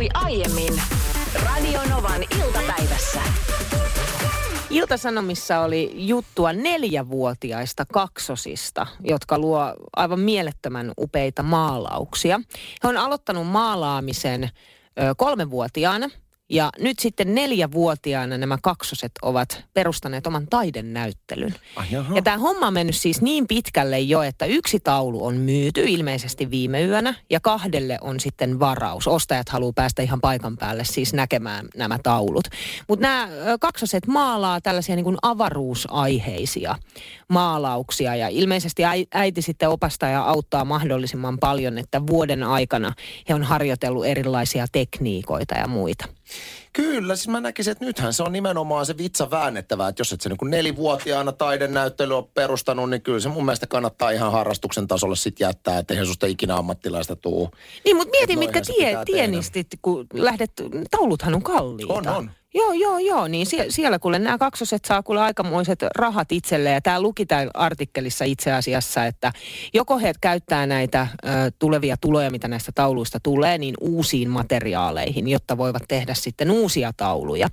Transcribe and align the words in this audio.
tapahtui 0.00 0.32
aiemmin 0.32 0.82
Radionovan 1.44 2.22
iltapäivässä. 2.38 3.20
Iltasanomissa 4.70 5.60
oli 5.60 5.92
juttua 5.94 6.52
neljävuotiaista 6.52 7.84
kaksosista, 7.92 8.86
jotka 9.04 9.38
luo 9.38 9.74
aivan 9.96 10.20
mielettömän 10.20 10.92
upeita 10.98 11.42
maalauksia. 11.42 12.40
He 12.82 12.88
on 12.88 12.96
aloittanut 12.96 13.46
maalaamisen 13.46 14.44
ö, 14.44 14.48
kolmevuotiaana 15.16 16.10
ja 16.50 16.70
nyt 16.78 16.98
sitten 16.98 17.34
neljävuotiaana 17.34 18.38
nämä 18.38 18.58
kaksoset 18.62 19.12
ovat 19.22 19.64
perustaneet 19.74 20.26
oman 20.26 20.46
taidennäyttelyn. 20.50 21.54
Ah, 21.76 21.92
jaha. 21.92 22.14
ja 22.14 22.22
tämä 22.22 22.38
homma 22.38 22.66
on 22.66 22.72
mennyt 22.72 22.96
siis 22.96 23.22
niin 23.22 23.46
pitkälle 23.46 24.00
jo, 24.00 24.22
että 24.22 24.44
yksi 24.44 24.80
taulu 24.80 25.26
on 25.26 25.36
myyty 25.36 25.84
ilmeisesti 25.86 26.50
viime 26.50 26.82
yönä 26.84 27.14
ja 27.30 27.40
kahdelle 27.40 27.98
on 28.00 28.20
sitten 28.20 28.60
varaus. 28.60 29.08
Ostajat 29.08 29.48
haluaa 29.48 29.72
päästä 29.74 30.02
ihan 30.02 30.20
paikan 30.20 30.56
päälle 30.56 30.84
siis 30.84 31.12
näkemään 31.12 31.66
nämä 31.76 31.98
taulut. 32.02 32.44
Mutta 32.88 33.02
nämä 33.02 33.28
kaksoset 33.60 34.06
maalaa 34.06 34.60
tällaisia 34.60 34.96
niin 34.96 35.04
kuin 35.04 35.16
avaruusaiheisia 35.22 36.76
maalauksia 37.28 38.16
ja 38.16 38.28
ilmeisesti 38.28 38.82
äi- 38.82 39.06
äiti 39.14 39.42
sitten 39.42 39.68
opastaa 39.68 40.08
ja 40.08 40.22
auttaa 40.22 40.64
mahdollisimman 40.64 41.38
paljon, 41.38 41.78
että 41.78 42.06
vuoden 42.06 42.42
aikana 42.42 42.92
he 43.28 43.34
on 43.34 43.42
harjoitellut 43.42 44.06
erilaisia 44.06 44.66
tekniikoita 44.72 45.54
ja 45.54 45.66
muita. 45.66 46.19
Kyllä, 46.72 47.16
siis 47.16 47.28
mä 47.28 47.40
näkisin, 47.40 47.72
että 47.72 47.84
nythän 47.84 48.12
se 48.12 48.22
on 48.22 48.32
nimenomaan 48.32 48.86
se 48.86 48.96
vitsa 48.98 49.30
väännettävä, 49.30 49.88
että 49.88 50.00
jos 50.00 50.12
et 50.12 50.20
se 50.20 50.28
niin 50.28 50.50
nelivuotiaana 50.50 51.32
taidenäyttely 51.32 52.16
on 52.16 52.28
perustanut, 52.34 52.90
niin 52.90 53.02
kyllä 53.02 53.20
se 53.20 53.28
mun 53.28 53.44
mielestä 53.44 53.66
kannattaa 53.66 54.10
ihan 54.10 54.32
harrastuksen 54.32 54.88
tasolle 54.88 55.16
sit 55.16 55.40
jättää, 55.40 55.78
että 55.78 55.94
eihän 55.94 56.06
susta 56.06 56.26
ikinä 56.26 56.56
ammattilaista 56.56 57.16
tuu. 57.16 57.50
Niin, 57.84 57.96
mutta 57.96 58.10
mieti, 58.10 58.32
Et 58.32 58.38
mitkä 58.38 58.60
tie, 58.60 58.98
tienistit, 59.04 59.66
kun 59.82 60.06
lähdet, 60.14 60.52
tauluthan 60.90 61.34
on 61.34 61.42
kalliita. 61.42 61.92
On, 61.92 62.08
on. 62.08 62.30
Joo, 62.54 62.72
joo, 62.72 62.98
joo, 62.98 63.28
niin 63.28 63.46
sie, 63.46 63.66
siellä 63.68 63.98
kuule 63.98 64.18
nämä 64.18 64.38
kaksoset 64.38 64.84
saa 64.84 65.02
kuule 65.02 65.20
aikamoiset 65.20 65.78
rahat 65.96 66.32
itselleen. 66.32 66.74
Ja 66.74 66.80
tämä 66.80 67.00
luki 67.00 67.26
täällä 67.26 67.50
artikkelissa 67.54 68.24
itse 68.24 68.52
asiassa, 68.52 69.06
että 69.06 69.32
joko 69.74 69.98
he 69.98 70.12
käyttää 70.20 70.66
näitä 70.66 71.06
ö, 71.24 71.28
tulevia 71.58 71.96
tuloja, 71.96 72.30
mitä 72.30 72.48
näistä 72.48 72.72
tauluista 72.74 73.20
tulee, 73.22 73.58
niin 73.58 73.74
uusiin 73.80 74.30
materiaaleihin, 74.30 75.28
jotta 75.28 75.58
voivat 75.58 75.82
tehdä 75.88 76.14
sitten 76.14 76.50
uusia 76.50 76.92
tauluja. 76.96 77.48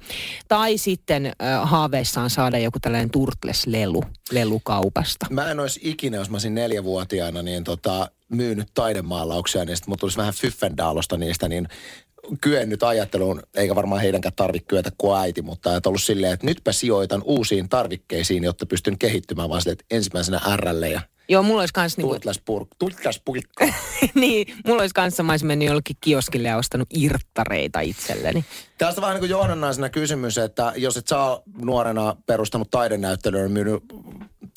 Tai 0.47 0.77
sitten 0.77 1.25
ö, 1.25 1.31
haaveissaan 1.63 2.29
saada 2.29 2.57
joku 2.57 2.79
tällainen 2.79 3.11
Turtles-lelu, 3.11 4.03
lelukaupasta. 4.31 5.25
Mä 5.29 5.51
en 5.51 5.59
olisi 5.59 5.79
ikinä, 5.83 6.17
jos 6.17 6.29
mä 6.29 6.35
olisin 6.35 6.55
neljävuotiaana, 6.55 7.41
niin 7.41 7.63
tota, 7.63 8.11
myynyt 8.29 8.67
taidemaalauksia, 8.73 9.65
niin 9.65 9.77
sitten 9.77 9.89
mulla 9.89 9.99
tulisi 9.99 10.17
vähän 10.17 10.33
fyffendaalosta 10.33 11.17
niistä, 11.17 11.47
niin 11.47 11.67
kyennyt 12.41 12.83
ajatteluun, 12.83 13.43
eikä 13.55 13.75
varmaan 13.75 14.01
heidänkään 14.01 14.33
tarvitse 14.35 14.67
kyetä 14.67 14.91
kuin 14.97 15.17
äiti, 15.19 15.41
mutta 15.41 15.75
että 15.75 15.89
ollut 15.89 16.01
silleen, 16.01 16.33
että 16.33 16.45
nytpä 16.45 16.71
sijoitan 16.71 17.21
uusiin 17.25 17.69
tarvikkeisiin, 17.69 18.43
jotta 18.43 18.65
pystyn 18.65 18.97
kehittymään 18.97 19.49
vaan 19.49 19.61
silleen, 19.61 19.79
että 19.79 19.95
ensimmäisenä 19.95 20.41
RL 20.55 20.83
ja 20.83 21.01
Joo, 21.29 21.43
mulla 21.43 21.61
olisi 21.61 21.73
kans 21.73 21.97
niinku, 21.97 22.13
tultlaspurkka. 22.79 23.65
niin, 24.15 24.55
mulla 24.67 24.81
olisi 24.81 24.93
kanssa, 24.95 25.23
mä 25.23 25.33
olisin 25.33 25.47
mennyt 25.47 25.67
jollekin 25.67 25.95
kioskille 26.01 26.47
ja 26.47 26.57
ostanut 26.57 26.87
irttareita 26.93 27.79
itselleni. 27.79 28.45
Tästä 28.77 29.01
vähän 29.01 29.13
niin 29.13 29.21
kuin 29.21 29.29
johdannaisena 29.29 29.89
kysymys, 29.89 30.37
että 30.37 30.73
jos 30.75 30.97
et 30.97 31.07
saa 31.07 31.41
nuorena 31.61 32.15
perustanut 32.25 32.69
taidenäyttelyä 32.69 33.41
ja 33.41 33.49
myynyt 33.49 33.83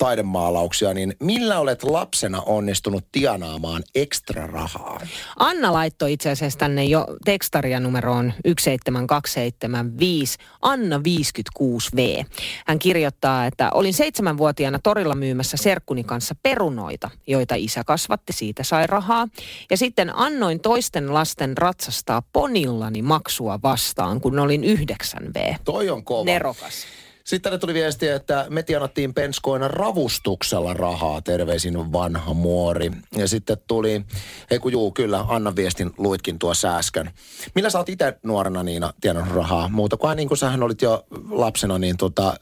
taidemaalauksia, 0.01 0.95
niin 0.95 1.15
millä 1.21 1.59
olet 1.59 1.83
lapsena 1.83 2.43
onnistunut 2.47 3.05
tienaamaan 3.13 3.83
ekstra 3.95 4.47
rahaa? 4.47 5.01
Anna 5.37 5.73
laittoi 5.73 6.13
itse 6.13 6.31
asiassa 6.31 6.59
tänne 6.59 6.85
jo 6.85 7.07
tekstaria 7.25 7.81
numeroon 7.81 8.33
17275, 8.45 10.39
Anna 10.63 10.99
56V. 10.99 12.25
Hän 12.67 12.79
kirjoittaa, 12.79 13.47
että 13.47 13.71
olin 13.75 13.95
seitsemänvuotiaana 13.95 14.79
torilla 14.83 15.15
myymässä 15.15 15.57
serkkuni 15.57 16.05
kanssa 16.05 16.35
perunoita, 16.61 17.11
joita 17.27 17.55
isä 17.55 17.85
kasvatti, 17.85 18.33
siitä 18.33 18.63
sai 18.63 18.87
rahaa. 18.87 19.29
Ja 19.71 19.77
sitten 19.77 20.17
annoin 20.17 20.61
toisten 20.61 21.15
lasten 21.15 21.59
ratsastaa 21.59 22.23
ponillani 22.33 23.03
maksua 23.03 23.59
vastaan, 23.63 24.21
kun 24.21 24.39
olin 24.39 24.63
9V. 24.63 25.57
Toi 25.65 25.91
on 25.91 26.05
kova. 26.05 26.25
Nerokas. 26.25 26.87
Sitten 27.31 27.51
tänne 27.51 27.59
tuli 27.59 27.75
viesti, 27.75 28.09
että 28.09 28.47
me 28.49 28.63
tienattiin 28.63 29.15
penskoina 29.15 29.69
ravustuksella 29.69 30.75
rahaa, 30.75 31.23
terveisin 31.23 31.93
vanha 31.93 32.35
muori. 32.35 32.91
Ja 33.17 33.29
sitten 33.29 33.57
tuli, 33.67 34.05
ei 34.51 34.59
kun 34.59 34.73
juu, 34.73 34.93
kyllä, 34.93 35.25
Anna 35.29 35.57
viestin 35.57 35.91
luitkin 35.99 36.39
tuossa 36.39 36.77
äsken. 36.77 37.11
Millä 37.55 37.71
sä 37.71 37.79
oot 37.79 37.89
itse 37.89 38.19
nuorena 38.23 38.63
Niina 38.63 38.93
tienannut 39.01 39.35
rahaa? 39.35 39.69
Muuta 39.69 39.97
kuin 39.97 40.17
niin 40.17 40.29
kuin 40.29 40.39
sähän 40.39 40.63
olit 40.63 40.83
jo 40.83 41.07
lapsena 41.29 41.79
niin 41.79 41.97
tota, 41.97 42.35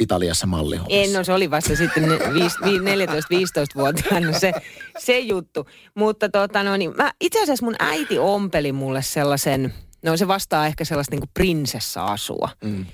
Italiassa 0.00 0.46
mallihommassa. 0.46 0.96
En, 0.96 1.12
no 1.12 1.24
se 1.24 1.32
oli 1.32 1.50
vasta 1.50 1.76
sitten 1.76 2.02
ne 2.02 2.18
viis- 2.18 2.64
vi- 2.64 2.78
14-15-vuotiaana 2.78 4.38
se, 4.38 4.52
se 4.98 5.18
juttu. 5.18 5.68
Mutta 5.94 6.28
tota 6.28 6.62
no 6.62 6.76
niin, 6.76 6.96
mä, 6.96 7.12
itse 7.20 7.42
asiassa 7.42 7.64
mun 7.64 7.76
äiti 7.78 8.18
ompeli 8.18 8.72
mulle 8.72 9.02
sellaisen, 9.02 9.74
no 10.02 10.16
se 10.16 10.28
vastaa 10.28 10.66
ehkä 10.66 10.84
sellaista 10.84 11.10
niin 11.10 11.20
kuin 11.20 11.30
prinsessa-asua. 11.34 12.48
Mm. 12.64 12.86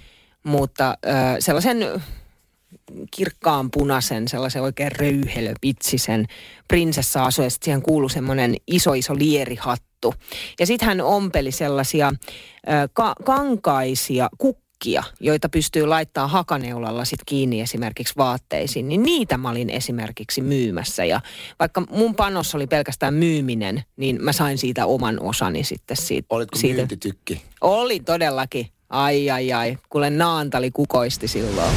Mutta 0.42 0.96
ö, 1.06 1.10
sellaisen 1.38 2.02
kirkkaan 3.10 3.70
punaisen, 3.70 4.28
sellaisen 4.28 4.62
oikein 4.62 4.92
röyhelöpitsisen 4.92 6.26
prinsessa-asu 6.68 7.42
ja 7.42 7.50
sitten 7.50 7.64
siihen 7.64 7.82
kuului 7.82 8.10
semmoinen 8.10 8.54
iso 8.66 8.92
iso 8.92 9.14
lierihattu. 9.18 10.14
Ja 10.60 10.66
sitten 10.66 10.88
hän 10.88 11.00
ompeli 11.00 11.52
sellaisia 11.52 12.12
ö, 12.68 12.88
ka- 12.92 13.14
kankaisia 13.24 14.28
kukkia, 14.38 15.02
joita 15.20 15.48
pystyy 15.48 15.86
laittaa 15.86 16.28
hakaneulalla 16.28 17.04
sit 17.04 17.20
kiinni 17.26 17.60
esimerkiksi 17.60 18.14
vaatteisiin, 18.16 18.88
niin 18.88 19.02
niitä 19.02 19.36
mä 19.38 19.50
olin 19.50 19.70
esimerkiksi 19.70 20.40
myymässä. 20.40 21.04
Ja 21.04 21.20
vaikka 21.58 21.80
mun 21.90 22.14
panos 22.14 22.54
oli 22.54 22.66
pelkästään 22.66 23.14
myyminen, 23.14 23.82
niin 23.96 24.24
mä 24.24 24.32
sain 24.32 24.58
siitä 24.58 24.86
oman 24.86 25.20
osani 25.20 25.64
sitten 25.64 25.96
siitä. 25.96 26.26
Olitko 26.30 26.58
siitä. 26.58 26.76
myyntitykki? 26.76 27.42
Oli 27.60 28.00
todellakin. 28.00 28.66
Ai 28.90 29.30
ai 29.30 29.52
ai, 29.52 29.78
kuule 29.88 30.10
naantali 30.10 30.70
kukoisti 30.70 31.28
silloin. 31.28 31.70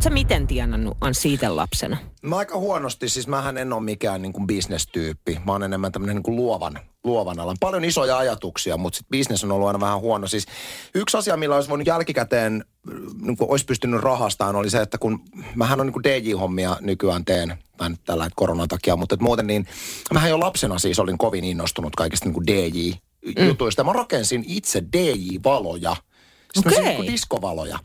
Sä 0.00 0.10
miten 0.10 0.46
tienannut 0.46 0.96
Anssi 1.00 1.34
ite 1.34 1.48
lapsena? 1.48 1.96
Mä 2.22 2.36
aika 2.36 2.58
huonosti, 2.58 3.08
siis 3.08 3.28
mähän 3.28 3.58
en 3.58 3.72
ole 3.72 3.82
mikään 3.82 4.22
niin 4.22 4.32
kuin 4.32 4.46
bisnestyyppi. 4.46 5.38
Mä 5.46 5.52
oon 5.52 5.62
enemmän 5.62 5.92
tämmöinen 5.92 6.16
niin 6.16 6.22
kuin 6.22 6.36
luovan, 6.36 6.78
luovan 7.04 7.40
alan. 7.40 7.56
Paljon 7.60 7.84
isoja 7.84 8.18
ajatuksia, 8.18 8.76
mutta 8.76 8.96
sit 8.96 9.06
business 9.10 9.44
on 9.44 9.52
ollut 9.52 9.66
aina 9.66 9.80
vähän 9.80 10.00
huono. 10.00 10.26
Siis 10.26 10.46
yksi 10.94 11.16
asia, 11.16 11.36
millä 11.36 11.54
olisi 11.54 11.70
voinut 11.70 11.86
jälkikäteen, 11.86 12.64
niin 13.22 13.36
kuin 13.36 13.50
olisi 13.50 13.64
pystynyt 13.64 14.00
rahastaan, 14.00 14.56
oli 14.56 14.70
se, 14.70 14.82
että 14.82 14.98
kun 14.98 15.20
mähän 15.54 15.80
on 15.80 15.86
niin 15.86 16.04
DJ-hommia 16.04 16.76
nykyään 16.80 17.24
teen, 17.24 17.58
tai 17.76 17.90
nyt 17.90 18.00
tällä 18.04 18.28
koronan 18.36 18.68
takia, 18.68 18.96
mutta 18.96 19.16
muuten 19.20 19.46
niin, 19.46 19.66
mähän 20.12 20.30
jo 20.30 20.40
lapsena 20.40 20.78
siis 20.78 20.98
olin 20.98 21.18
kovin 21.18 21.44
innostunut 21.44 21.96
kaikista 21.96 22.28
niin 22.28 22.46
DJ-jutuista. 22.46 23.84
Mä 23.84 23.92
rakensin 23.92 24.44
itse 24.48 24.82
DJ-valoja. 24.92 25.96
Sitten 26.54 26.72
okay. 26.72 26.84
niin 26.84 27.12
diskovaloja. 27.12 27.78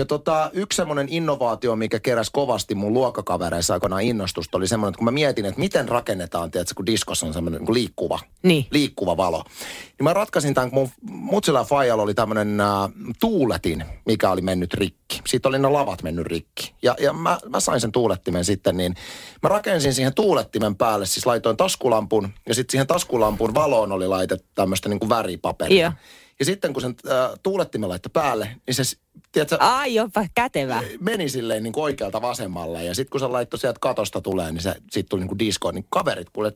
Ja 0.00 0.06
tota, 0.06 0.50
yksi 0.52 0.76
semmoinen 0.76 1.06
innovaatio, 1.10 1.76
mikä 1.76 2.00
keräsi 2.00 2.30
kovasti 2.32 2.74
mun 2.74 2.92
luokkakavereissa 2.92 3.74
aikoinaan 3.74 4.02
innostusta, 4.02 4.58
oli 4.58 4.68
semmoinen, 4.68 4.90
että 4.90 4.98
kun 4.98 5.04
mä 5.04 5.10
mietin, 5.10 5.44
että 5.44 5.60
miten 5.60 5.88
rakennetaan, 5.88 6.50
tiedätkö, 6.50 6.74
kun 6.76 6.86
diskossa 6.86 7.26
on 7.26 7.32
semmoinen 7.32 7.60
niin 7.64 7.74
liikkuva, 7.74 8.18
Niin. 8.42 8.66
liikkuva 8.70 9.16
valo. 9.16 9.44
Niin 9.98 10.04
mä 10.04 10.12
ratkaisin 10.12 10.54
tämän, 10.54 10.70
kun 10.70 10.78
mun 10.78 10.90
mutsilla 11.10 11.64
Fajalla 11.64 12.02
oli 12.02 12.14
tämmöinen 12.14 12.60
äh, 12.60 12.66
tuuletin, 13.20 13.84
mikä 14.06 14.30
oli 14.30 14.40
mennyt 14.40 14.74
rikki. 14.74 15.20
Siitä 15.26 15.48
oli 15.48 15.58
ne 15.58 15.68
lavat 15.68 16.02
mennyt 16.02 16.26
rikki. 16.26 16.74
Ja, 16.82 16.96
ja 17.00 17.12
mä, 17.12 17.38
mä 17.48 17.60
sain 17.60 17.80
sen 17.80 17.92
tuulettimen 17.92 18.44
sitten, 18.44 18.76
niin 18.76 18.94
mä 19.42 19.48
rakensin 19.48 19.94
siihen 19.94 20.14
tuulettimen 20.14 20.76
päälle, 20.76 21.06
siis 21.06 21.26
laitoin 21.26 21.56
taskulampun, 21.56 22.28
ja 22.48 22.54
sitten 22.54 22.72
siihen 22.72 22.86
taskulampun 22.86 23.54
valoon 23.54 23.92
oli 23.92 24.08
laitettu 24.08 24.48
tämmöistä 24.54 24.88
niin 24.88 25.00
kuin 25.00 25.08
väripaperia. 25.10 25.82
Joo. 25.82 25.92
Ja 26.38 26.44
sitten 26.46 26.72
kun 26.72 26.82
sen 26.82 26.94
äh, 27.10 27.30
tuulettimen 27.42 27.88
laittoi 27.88 28.10
päälle, 28.12 28.56
niin 28.66 28.74
se, 28.74 28.82
tiedätkö, 29.32 29.56
Ai 29.60 29.94
jopa 29.94 30.26
kätevä. 30.34 30.82
meni 31.00 31.28
silleen 31.28 31.62
niin 31.62 31.72
kuin 31.72 31.84
oikealta 31.84 32.22
vasemmalle. 32.22 32.84
Ja 32.84 32.94
sitten 32.94 33.10
kun 33.10 33.20
se 33.20 33.26
laittoi 33.26 33.58
sieltä 33.58 33.78
katosta 33.80 34.20
tulee, 34.20 34.52
niin 34.52 34.62
se 34.62 34.70
sitten 34.90 35.08
tuli 35.08 35.20
niin 35.20 35.28
kuin 35.28 35.38
diskoon. 35.38 35.74
Niin 35.74 35.86
kaverit, 35.90 36.30
kuule, 36.30 36.52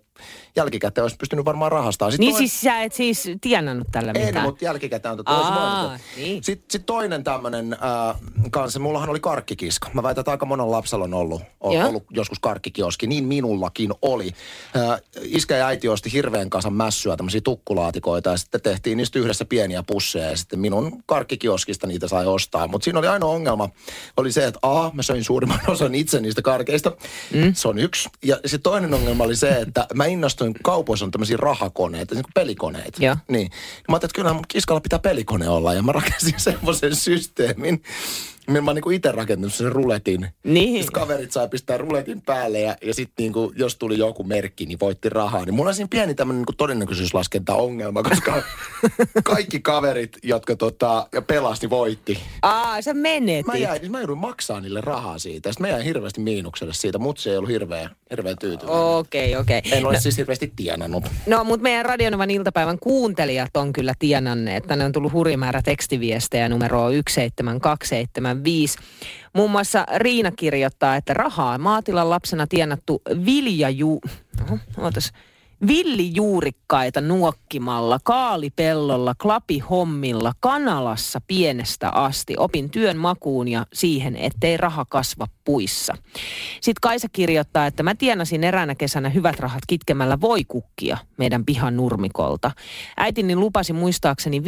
jälkikäteen 0.57 1.03
olisi 1.03 1.17
pystynyt 1.17 1.45
varmaan 1.45 1.73
rahastaa. 1.73 2.11
Sitten 2.11 2.27
Niin 2.27 2.37
siis 2.37 2.61
sä 2.61 2.83
et 2.83 2.93
siis 2.93 3.29
tienannut 3.41 3.89
tällä 3.93 4.13
ei, 4.15 4.27
mitään? 4.27 4.45
mutta 4.47 4.65
jälkikäteen 4.65 5.13
on 5.13 5.23
Aa, 5.27 5.83
voinut. 5.85 6.01
niin. 6.17 6.45
Sitten 6.45 6.67
sit 6.71 6.87
toinen 6.87 7.25
tämmöinen 7.25 7.73
äh, 7.73 8.17
kanssa, 8.51 8.81
mullahan 8.81 9.11
oli 9.11 9.21
karkkikisko. 9.21 9.89
Mä 9.93 10.03
väitän, 10.03 10.23
että 10.23 10.31
aika 10.31 10.47
monen 10.47 10.71
lapsella 10.71 11.05
on 11.05 11.15
ollut, 11.15 11.43
on 11.61 11.73
Joo. 11.77 11.89
ollut 11.89 12.05
joskus 12.11 12.39
karkkikioski. 12.39 13.07
Niin 13.07 13.25
minullakin 13.25 13.91
oli. 14.03 14.31
Äh, 14.77 15.01
iskä 15.23 15.57
ja 15.57 15.67
äiti 15.67 15.89
osti 15.89 16.13
hirveän 16.13 16.51
kasan 16.51 16.73
mässyä, 16.73 17.17
tämmöisiä 17.17 17.41
tukkulaatikoita, 17.41 18.31
ja 18.31 18.37
sitten 18.37 18.61
tehtiin 18.61 18.97
niistä 18.97 19.19
yhdessä 19.19 19.45
pieniä 19.45 19.83
pusseja, 19.87 20.31
ja 20.31 20.37
sitten 20.37 20.59
minun 20.59 21.03
karkkikioskista 21.07 21.87
niitä 21.87 22.09
sai 22.09 22.27
ostaa. 22.27 22.44
Ostaa. 22.45 22.69
Mutta 22.69 22.85
siinä 22.85 22.99
oli 22.99 23.09
ainoa 23.09 23.35
ongelma, 23.35 23.69
oli 24.17 24.33
se, 24.33 24.47
että 24.47 24.59
A, 24.63 24.91
mä 24.95 25.03
söin 25.03 25.25
suurimman 25.25 25.61
osan 25.75 25.95
itse 25.95 26.21
niistä 26.21 26.43
karkeista. 26.43 26.93
Mm. 27.35 27.55
Se 27.55 27.69
on 27.69 27.79
yksi. 27.79 28.09
Ja 28.23 28.37
sitten 28.37 28.63
toinen 28.63 28.95
ongelma 28.95 29.25
oli 29.25 29.37
se, 29.37 29.49
että 29.49 29.87
mä 29.95 30.07
innostuin, 30.07 30.55
kaupoissa 30.63 31.05
on 31.05 31.11
tämmöisiä 31.11 31.37
rahakoneita, 31.37 32.15
niin 32.15 32.25
kuin 32.25 32.33
pelikoneita. 32.35 33.05
Joo. 33.05 33.17
Niin. 33.29 33.51
Ja 33.53 33.85
mä 33.89 33.95
ajattelin, 33.95 34.11
että 34.11 34.17
kyllä 34.17 34.33
mun 34.33 34.45
kiskalla 34.49 34.81
pitää 34.81 34.99
pelikone 34.99 35.49
olla. 35.49 35.75
Ja 35.75 35.83
mä 35.83 35.93
rakensin 35.93 36.41
semmoisen 36.51 36.97
systeemin, 36.97 37.83
mä 38.51 38.59
oon 38.59 38.75
niinku 38.75 38.91
itse 38.91 39.13
rakentanut 39.13 39.55
sen 39.55 39.73
ruletin. 39.73 40.29
Niin. 40.45 40.83
Sitten 40.83 41.01
kaverit 41.01 41.33
sai 41.33 41.49
pistää 41.49 41.79
ruletin 41.79 42.23
päälle 42.23 42.61
ja, 42.61 42.77
ja 42.83 42.95
sitten 42.95 43.23
niinku, 43.23 43.53
jos 43.57 43.77
tuli 43.77 43.99
joku 43.99 44.25
merkki, 44.25 44.67
niin 44.67 44.81
voitti 44.81 45.09
rahaa. 45.09 45.45
Niin 45.45 45.55
mulla 45.55 45.69
on 45.71 45.75
siinä 45.75 45.89
pieni 45.91 46.15
tämmöinen 46.15 46.39
niinku 46.41 46.53
todennäköisyyslaskenta-ongelma, 46.53 48.03
koska 48.03 48.43
kaikki 49.25 49.61
kaverit, 49.61 50.19
jotka 50.23 50.57
tota, 50.57 51.07
pelasti, 51.27 51.71
voitti. 51.71 52.19
Aa, 52.43 52.83
sä 52.83 52.95
menetit. 52.95 53.47
Mä, 53.47 53.57
jäin, 53.57 53.91
mä 53.91 53.99
jouduin 53.99 54.19
maksaa 54.19 54.61
niille 54.61 54.81
rahaa 54.81 55.19
siitä. 55.19 55.53
Sitten 55.53 55.67
mä 55.67 55.73
jäin 55.73 55.85
hirveästi 55.85 56.21
miinukselle 56.21 56.75
siitä, 56.75 56.99
mutta 56.99 57.23
se 57.23 57.31
ei 57.31 57.37
ollut 57.37 57.51
hirveä, 57.51 57.91
hirveä 58.11 58.35
tyytyväinen. 58.41 58.83
Okei, 58.85 59.37
okei. 59.37 59.63
En 59.73 59.87
ole 59.87 59.95
No, 59.95 60.01
siis 60.01 60.17
hirveästi 60.17 60.53
tienannut. 60.57 61.05
no 61.27 61.45
mutta 61.45 61.63
meidän 61.63 61.85
Radionovan 61.85 62.31
iltapäivän 62.31 62.79
kuuntelijat 62.79 63.57
on 63.57 63.73
kyllä 63.73 63.95
tienanneet. 63.99 64.65
Tänne 64.67 64.85
on 64.85 64.93
tullut 64.93 65.13
hurja 65.13 65.39
määrä 65.39 65.63
tekstiviestejä 65.63 66.49
numeroa 66.49 66.91
17275. 66.91 68.34
Muun 69.33 69.51
muassa 69.51 69.87
Riina 69.97 70.31
kirjoittaa, 70.31 70.97
että 70.97 71.15
rahaa 71.15 71.59
maatilan 71.59 72.11
lapsena 72.11 72.47
tienattu 72.47 73.03
viljaju... 73.25 74.01
Oho, 74.43 74.59
ootas. 74.79 75.13
Villijuurikkaita 75.67 77.01
nuokkimalla, 77.01 77.99
kaalipellolla, 78.05 79.15
klapihommilla, 79.23 80.33
kanalassa 80.41 81.21
pienestä 81.27 81.91
asti. 81.91 82.35
Opin 82.39 82.71
työn 82.71 82.97
makuun 82.97 83.49
ja 83.49 83.67
siihen, 83.73 84.17
ettei 84.17 84.57
raha 84.57 84.85
kasva 84.85 85.27
puissa. 85.45 85.95
Sitten 86.61 86.81
Kaisa 86.83 87.09
kirjoittaa, 87.13 87.67
että 87.67 87.83
mä 87.83 87.95
tienasin 87.95 88.45
eräänä 88.45 88.75
kesänä 88.75 89.09
hyvät 89.09 89.41
rahat 89.41 89.63
kitkemällä 89.67 90.21
voikukkia 90.21 90.99
meidän 91.17 91.45
pihan 91.45 91.77
nurmikolta. 91.77 92.51
Äitini 92.97 93.37
lupasi 93.37 93.73
muistaakseni 93.73 94.39
5-10 94.39 94.43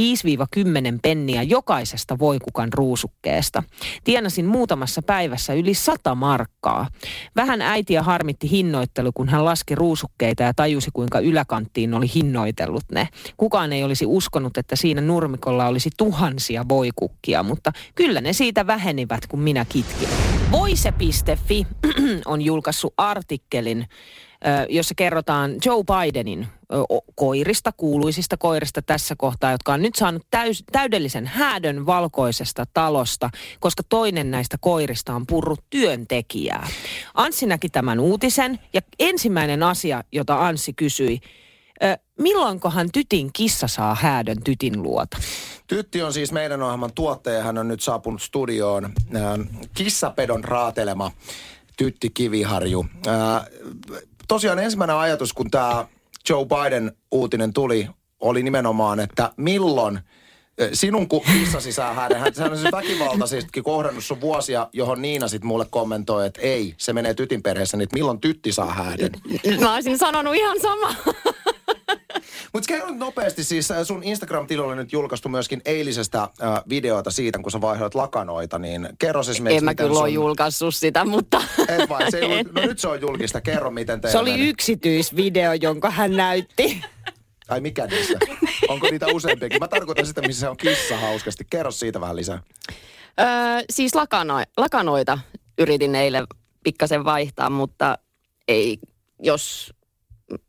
penniä 1.03 1.43
jokaisesta 1.43 2.19
voikukan 2.19 2.73
ruusukkeesta. 2.73 3.63
Tienasin 4.05 4.47
muutamassa 4.47 5.03
päivässä 5.03 5.53
yli 5.53 5.75
100 5.75 6.15
markkaa. 6.15 6.89
Vähän 7.37 7.63
äitiä 7.63 8.03
harmitti 8.03 8.51
hinnoittelu, 8.51 9.13
kun 9.13 9.29
hän 9.29 9.45
laski 9.45 9.75
ruusukkeita 9.75 10.43
ja 10.43 10.55
tajusi, 10.55 10.91
kuinka 11.07 11.29
yläkanttiin 11.29 11.95
oli 11.95 12.07
hinnoitellut 12.15 12.85
ne. 12.93 13.09
Kukaan 13.37 13.73
ei 13.73 13.85
olisi 13.85 14.07
uskonut, 14.07 14.57
että 14.57 14.77
siinä 14.77 15.01
nurmikolla 15.01 15.67
olisi 15.67 15.91
tuhansia 15.97 16.65
voikukkia, 16.69 17.43
mutta 17.43 17.73
kyllä 17.95 18.21
ne 18.21 18.33
siitä 18.33 18.67
vähenivät, 18.67 19.27
kun 19.27 19.41
minä 19.41 19.67
kitkin. 19.69 20.09
Voise.fi 20.53 21.67
on 22.25 22.43
julkaissut 22.43 22.95
artikkelin, 22.97 23.87
jossa 24.69 24.95
kerrotaan 24.95 25.55
Joe 25.65 25.85
Bidenin 25.85 26.47
koirista, 27.15 27.73
kuuluisista 27.77 28.37
koirista 28.37 28.83
tässä 28.83 29.15
kohtaa, 29.19 29.51
jotka 29.51 29.73
on 29.73 29.83
nyt 29.83 29.95
saanut 29.95 30.27
täys, 30.31 30.65
täydellisen 30.73 31.27
häädön 31.27 31.87
valkoisesta 31.87 32.65
talosta, 32.75 33.31
koska 33.61 33.83
toinen 33.89 34.31
näistä 34.31 34.57
koirista 34.61 35.15
on 35.15 35.27
purrut 35.27 35.65
työntekijää. 35.71 36.69
Anssi 37.15 37.47
näki 37.47 37.69
tämän 37.69 38.01
uutisen 38.01 38.59
ja 38.73 38.81
ensimmäinen 38.99 39.63
asia, 39.63 40.05
jota 40.13 40.47
Anssi 40.47 40.73
kysyi, 40.73 41.21
milloinkohan 42.19 42.89
tytin 42.93 43.31
kissa 43.33 43.69
saa 43.69 43.95
häädön 43.95 44.43
tytin 44.45 44.83
luota? 44.83 45.17
Tytti 45.67 46.03
on 46.03 46.13
siis 46.13 46.33
meidän 46.33 46.63
ohjelman 46.63 46.93
tuottaja. 46.95 47.43
Hän 47.43 47.59
on 47.59 47.69
nyt 47.69 47.81
saapunut 47.81 48.23
studioon. 48.23 48.93
Kissapedon 49.75 50.45
raatelema 50.45 51.11
Tytti 51.77 52.11
Kiviharju. 52.11 52.87
Tosiaan 54.29 54.59
ensimmäinen 54.59 54.97
ajatus, 54.97 55.33
kun 55.33 55.51
tämä 55.51 55.87
Joe 56.29 56.47
Biden 56.47 56.93
uutinen 57.11 57.53
tuli, 57.53 57.89
oli 58.21 58.43
nimenomaan, 58.43 59.01
että 59.01 59.33
milloin 59.37 60.01
sinun 60.73 61.09
kissasi 61.09 61.73
saa 61.73 61.95
häädä. 61.95 62.19
Hän 62.19 62.33
hän 62.39 62.53
on 62.53 62.59
siis 62.59 62.73
väkivaltaisestikin 62.73 63.65
kohdannut 63.65 64.05
sun 64.05 64.21
vuosia, 64.21 64.69
johon 64.73 65.03
Niina 65.03 65.29
sitten 65.29 65.49
mulle 65.49 65.67
kommentoi, 65.71 66.27
että 66.27 66.41
ei, 66.41 66.75
se 66.79 66.93
menee 66.93 67.15
tytin 67.15 67.43
perheessä, 67.43 67.77
niin 67.77 67.89
milloin 67.93 68.21
tytti 68.21 68.53
saa 68.53 68.75
hääden. 68.75 69.11
Mä 69.61 69.75
olisin 69.75 69.99
sanonut 69.99 70.35
ihan 70.35 70.61
sama. 70.61 70.95
Mutta 72.53 72.67
kerro 72.69 72.89
nyt 72.89 72.99
nopeasti, 72.99 73.45
siis 73.45 73.71
äh, 73.71 73.83
sun 73.85 74.03
Instagram-tilillä 74.03 74.71
on 74.71 74.77
nyt 74.77 74.93
julkaistu 74.93 75.29
myöskin 75.29 75.63
eilisestä 75.65 76.23
äh, 76.23 76.29
videota 76.69 77.11
siitä, 77.11 77.39
kun 77.43 77.53
sä 77.53 77.61
vaihdoit 77.61 77.95
lakanoita, 77.95 78.59
niin 78.59 78.89
kerro 78.99 79.23
siis 79.23 79.43
En 79.51 79.65
mä 79.65 79.75
kyllä 79.75 79.91
ole 79.91 79.99
sun- 79.99 80.13
julkaissut 80.15 80.75
sitä, 80.75 81.05
mutta... 81.05 81.43
Et 81.69 81.89
vai, 81.89 82.11
se 82.11 82.19
ei 82.19 82.25
ollut, 82.33 82.53
no 82.53 82.61
nyt 82.63 82.79
se 82.79 82.89
on 82.89 83.01
julkista, 83.01 83.41
kerro 83.41 83.71
miten 83.71 84.01
teillä 84.01 84.13
Se 84.13 84.19
oli 84.19 84.31
meni. 84.31 84.49
yksityisvideo, 84.49 85.53
jonka 85.53 85.91
hän 85.91 86.13
näytti. 86.17 86.81
Ai 87.49 87.61
mikä 87.61 87.87
niistä? 87.87 88.19
Onko 88.69 88.89
niitä 88.91 89.07
useampiakin? 89.07 89.59
Mä 89.61 89.69
tarkoitan 89.69 90.07
sitä, 90.07 90.21
missä 90.23 90.41
se 90.41 90.49
on 90.49 90.57
kissa 90.57 90.97
hauskasti. 90.97 91.45
Kerro 91.51 91.71
siitä 91.71 92.01
vähän 92.01 92.17
lisää. 92.17 92.43
Öö, 93.21 93.27
siis 93.71 93.95
lakano, 93.95 94.35
lakanoita 94.57 95.19
yritin 95.59 95.95
eilen 95.95 96.27
pikkasen 96.65 97.05
vaihtaa, 97.05 97.51
mutta 97.51 97.99
ei, 98.49 98.79
jos 99.23 99.75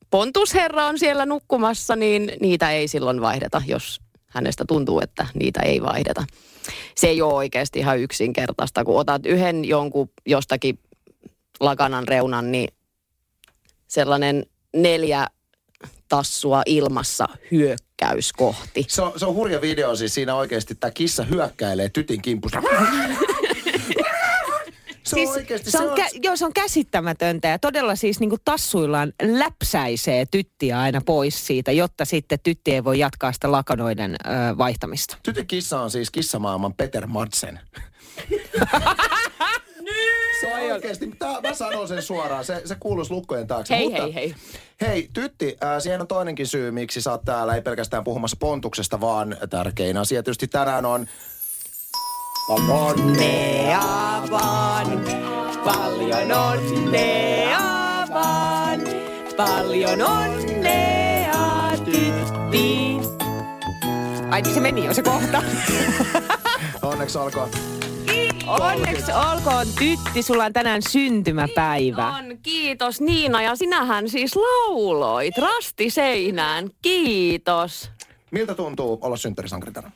pontusherra 0.09 0.86
on 0.86 1.00
siellä 1.00 1.25
nukkumassa, 1.25 1.95
niin 1.95 2.31
niitä 2.39 2.71
ei 2.71 2.88
silloin 2.88 3.21
vaihdeta, 3.21 3.62
jos 3.68 4.00
hänestä 4.27 4.65
tuntuu, 4.68 5.00
että 5.00 5.27
niitä 5.33 5.59
ei 5.59 5.81
vaihdeta. 5.81 6.24
Se 6.95 7.07
ei 7.07 7.21
ole 7.21 7.33
oikeasti 7.33 7.80
ihan 7.80 8.00
yksinkertaista, 8.00 8.83
kun 8.83 9.00
otat 9.00 9.25
yhden 9.25 9.65
jonkun 9.65 10.09
jostakin 10.25 10.80
lakanan 11.59 12.07
reunan, 12.07 12.51
niin 12.51 12.69
sellainen 13.88 14.45
neljä 14.74 15.27
tassua 16.09 16.62
ilmassa 16.65 17.27
hyökkäys 17.51 18.33
kohti. 18.33 18.86
Se 18.88 19.01
on, 19.01 19.19
se 19.19 19.25
on 19.25 19.36
hurja 19.36 19.62
video, 19.62 19.95
siis 19.95 20.13
siinä 20.13 20.36
oikeasti 20.36 20.75
tämä 20.75 20.92
kissa 20.92 21.24
hyökkäilee 21.24 21.89
tytin 21.89 22.21
kimpusta. 22.21 22.62
Se 25.07 25.27
on 25.27 25.27
oikeasti, 25.27 25.71
se 25.71 25.80
on, 25.80 25.98
kä- 25.98 26.19
joo, 26.24 26.36
se 26.36 26.45
on 26.45 26.54
käsittämätöntä 26.54 27.48
ja 27.48 27.59
todella 27.59 27.95
siis 27.95 28.19
niin 28.19 28.30
kuin 28.30 28.42
tassuillaan 28.45 29.13
läpsäisee 29.21 30.25
tyttiä 30.31 30.80
aina 30.80 31.01
pois 31.06 31.48
siitä, 31.48 31.71
jotta 31.71 32.06
sitten 32.06 32.39
tytti 32.44 32.74
ei 32.74 32.83
voi 32.83 33.00
jatkaa 33.00 33.31
sitä 33.31 33.51
lakanoiden 33.51 34.12
ö, 34.12 34.57
vaihtamista. 34.57 35.18
Tytin 35.24 35.48
kissa 35.48 35.81
on 35.81 35.92
siis 35.92 36.12
kissamaailman 36.12 36.74
Peter 36.74 37.07
Madsen. 37.07 37.59
Se 40.42 40.54
on 40.54 40.71
oikeasti, 40.71 41.12
tää, 41.19 41.42
mä 41.42 41.54
sanon 41.54 41.88
sen 41.88 42.01
suoraan, 42.01 42.45
se, 42.45 42.62
se 42.65 42.75
kuuluisi 42.80 43.12
lukkojen 43.12 43.48
taakse. 43.48 43.75
Hei, 43.75 43.83
Mutta, 43.83 44.01
hei, 44.01 44.13
hei. 44.13 44.36
Hei, 44.81 45.09
Tytti, 45.13 45.57
äh, 45.63 45.81
siihen 45.81 46.01
on 46.01 46.07
toinenkin 46.07 46.48
syy, 46.48 46.71
miksi 46.71 47.01
sä 47.01 47.12
oot 47.12 47.25
täällä, 47.25 47.56
ei 47.56 47.62
pelkästään 47.62 48.04
puhumassa 48.04 48.38
pontuksesta, 48.39 49.01
vaan 49.01 49.38
tärkein 49.50 49.98
asia 49.98 50.24
tietysti 50.24 50.48
tänään 50.48 50.85
on... 50.85 51.07
Onnea 52.47 53.81
vaan, 54.31 55.01
paljon 55.63 56.31
onnea 56.31 57.59
vaan, 58.13 58.81
paljon 59.37 60.01
onnea 60.01 61.71
tytti. 61.85 62.97
Ai 64.31 64.42
niin 64.42 64.54
se 64.54 64.59
meni 64.59 64.85
jo 64.85 64.94
se 64.94 65.04
kohta. 65.04 65.44
Onneksi 66.81 67.18
olkoon. 67.18 67.49
Onneksi 68.47 69.11
olkoon 69.11 69.68
tytti, 69.80 70.23
sulla 70.23 70.45
on 70.45 70.54
tänään 70.54 70.81
syntymäpäivä. 70.89 72.07
On, 72.07 72.37
kiitos 72.44 73.01
Niina. 73.01 73.42
Ja 73.42 73.56
sinähän 73.56 74.09
siis 74.09 74.35
lauloit 74.35 75.37
rasti 75.37 75.89
seinään. 75.89 76.69
Kiitos. 76.81 77.92
Miltä 78.31 78.56
tuntuu 78.56 78.97
olla 79.01 79.18
synttärisankari 79.18 79.71
tänään? 79.71 79.94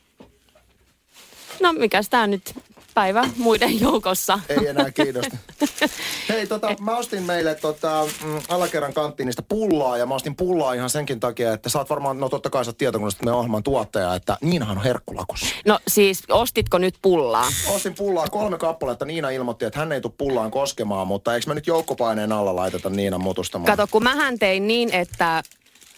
No 1.62 1.72
mikäs 1.72 2.08
tää 2.08 2.26
nyt 2.26 2.54
päivä 2.94 3.28
muiden 3.36 3.80
joukossa? 3.80 4.40
Ei 4.48 4.66
enää 4.66 4.90
kiinnosta. 4.90 5.36
Hei, 6.28 6.46
tota, 6.46 6.74
mä 6.80 6.96
ostin 6.96 7.22
meille 7.22 7.54
tota, 7.54 8.06
mm, 8.24 8.40
alakerran 8.48 8.92
kanttiinista 8.92 9.42
pullaa 9.42 9.98
ja 9.98 10.06
mä 10.06 10.14
ostin 10.14 10.36
pullaa 10.36 10.74
ihan 10.74 10.90
senkin 10.90 11.20
takia, 11.20 11.52
että 11.52 11.68
sä 11.68 11.78
oot 11.78 11.90
varmaan, 11.90 12.20
no 12.20 12.28
totta 12.28 12.50
kai 12.50 12.64
sä 12.64 12.68
oot 12.68 12.78
tietokunnasta 12.78 13.24
meidän 13.24 13.38
ohjelman 13.38 13.62
tuottaja, 13.62 14.14
että 14.14 14.36
Niinahan 14.40 14.78
on 14.78 14.84
herkkulakossa. 14.84 15.46
No 15.66 15.78
siis, 15.88 16.22
ostitko 16.28 16.78
nyt 16.78 16.94
pullaa? 17.02 17.46
Ostin 17.74 17.94
pullaa 17.94 18.28
kolme 18.28 18.58
kappaletta. 18.58 19.04
Niina 19.04 19.30
ilmoitti, 19.30 19.64
että 19.64 19.78
hän 19.78 19.92
ei 19.92 20.00
tule 20.00 20.12
pullaan 20.18 20.50
koskemaan, 20.50 21.06
mutta 21.06 21.34
eikö 21.34 21.46
me 21.48 21.54
nyt 21.54 21.66
joukkopaineen 21.66 22.32
alla 22.32 22.56
laiteta 22.56 22.90
Niinan 22.90 23.22
mutustamaan? 23.22 23.76
Kato, 23.76 23.86
kun 23.90 24.02
mähän 24.02 24.38
tein 24.38 24.66
niin, 24.66 24.94
että 24.94 25.42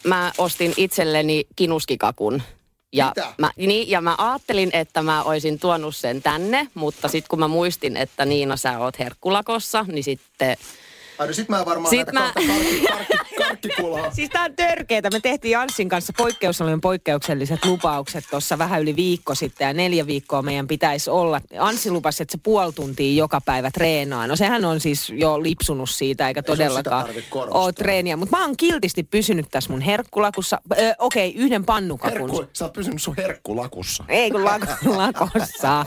mä 0.05 0.33
ostin 0.39 0.75
itselleni 0.77 1.45
kinuskikakun. 1.57 2.43
Ja 2.95 3.09
Mitä? 3.09 3.33
mä, 3.39 3.51
niin, 3.57 3.91
ja 3.91 4.01
mä 4.01 4.15
ajattelin, 4.19 4.71
että 4.73 5.03
mä 5.03 5.23
olisin 5.23 5.59
tuonut 5.59 5.97
sen 5.97 6.23
tänne, 6.23 6.69
mutta 6.75 7.09
sitten 7.09 7.29
kun 7.29 7.39
mä 7.39 7.49
muistin, 7.49 7.97
että 7.97 8.25
Niina 8.25 8.57
sä 8.57 8.79
oot 8.79 8.99
herkkulakossa, 8.99 9.85
niin 9.93 10.05
sitten 10.05 10.57
Ai 11.19 11.27
no 11.27 11.33
sit 11.33 11.49
mä 11.49 11.65
varmaan 11.65 11.91
Sit 11.91 12.13
näitä 12.13 12.41
mä- 12.41 12.47
karkki, 12.47 12.87
karkki, 12.87 13.35
karkkikulaa. 13.45 14.11
Siis 14.11 14.31
tää 14.31 14.45
on 14.45 14.57
törkeetä. 14.57 15.11
Me 15.11 15.21
tehtiin 15.21 15.53
Janssin 15.53 15.89
kanssa 15.89 16.13
poikkeusolojen 16.17 16.81
poikkeukselliset 16.81 17.65
lupaukset 17.65 18.25
tuossa 18.31 18.59
vähän 18.59 18.83
yli 18.83 18.97
viikko 18.97 19.35
sitten. 19.35 19.67
Ja 19.67 19.73
neljä 19.73 20.07
viikkoa 20.07 20.43
meidän 20.43 20.69
pitäisi 20.69 21.11
olla. 21.11 21.41
Anssi 21.59 21.91
lupasi, 21.91 22.23
että 22.23 22.33
se 22.33 22.39
puoli 22.43 22.73
tuntia 22.73 23.15
joka 23.15 23.41
päivä 23.41 23.71
treenaa. 23.71 24.27
No 24.27 24.37
sehän 24.37 24.65
on 24.65 24.81
siis 24.81 25.11
jo 25.11 25.43
lipsunut 25.43 25.91
siitä, 25.91 26.29
eikä 26.29 26.39
ole 26.39 26.45
todellakaan 26.57 27.07
ole 27.51 27.73
treeniä. 27.73 28.17
Mutta 28.17 28.37
mä 28.37 28.45
oon 28.47 28.57
kiltisti 28.57 29.03
pysynyt 29.03 29.47
tässä 29.51 29.71
mun 29.71 29.81
herkkulakussa. 29.81 30.61
Öö, 30.79 30.93
Okei, 30.99 31.29
okay, 31.31 31.43
yhden 31.43 31.65
pannukakun. 31.65 32.19
Herkku, 32.21 32.45
sä 32.53 32.65
oot 32.65 32.73
pysynyt 32.73 33.03
sun 33.03 33.15
herkkulakussa. 33.17 34.05
Ei 34.09 34.31
kun 34.31 34.45
lak- 34.45 34.89
lakossa. 34.97 35.87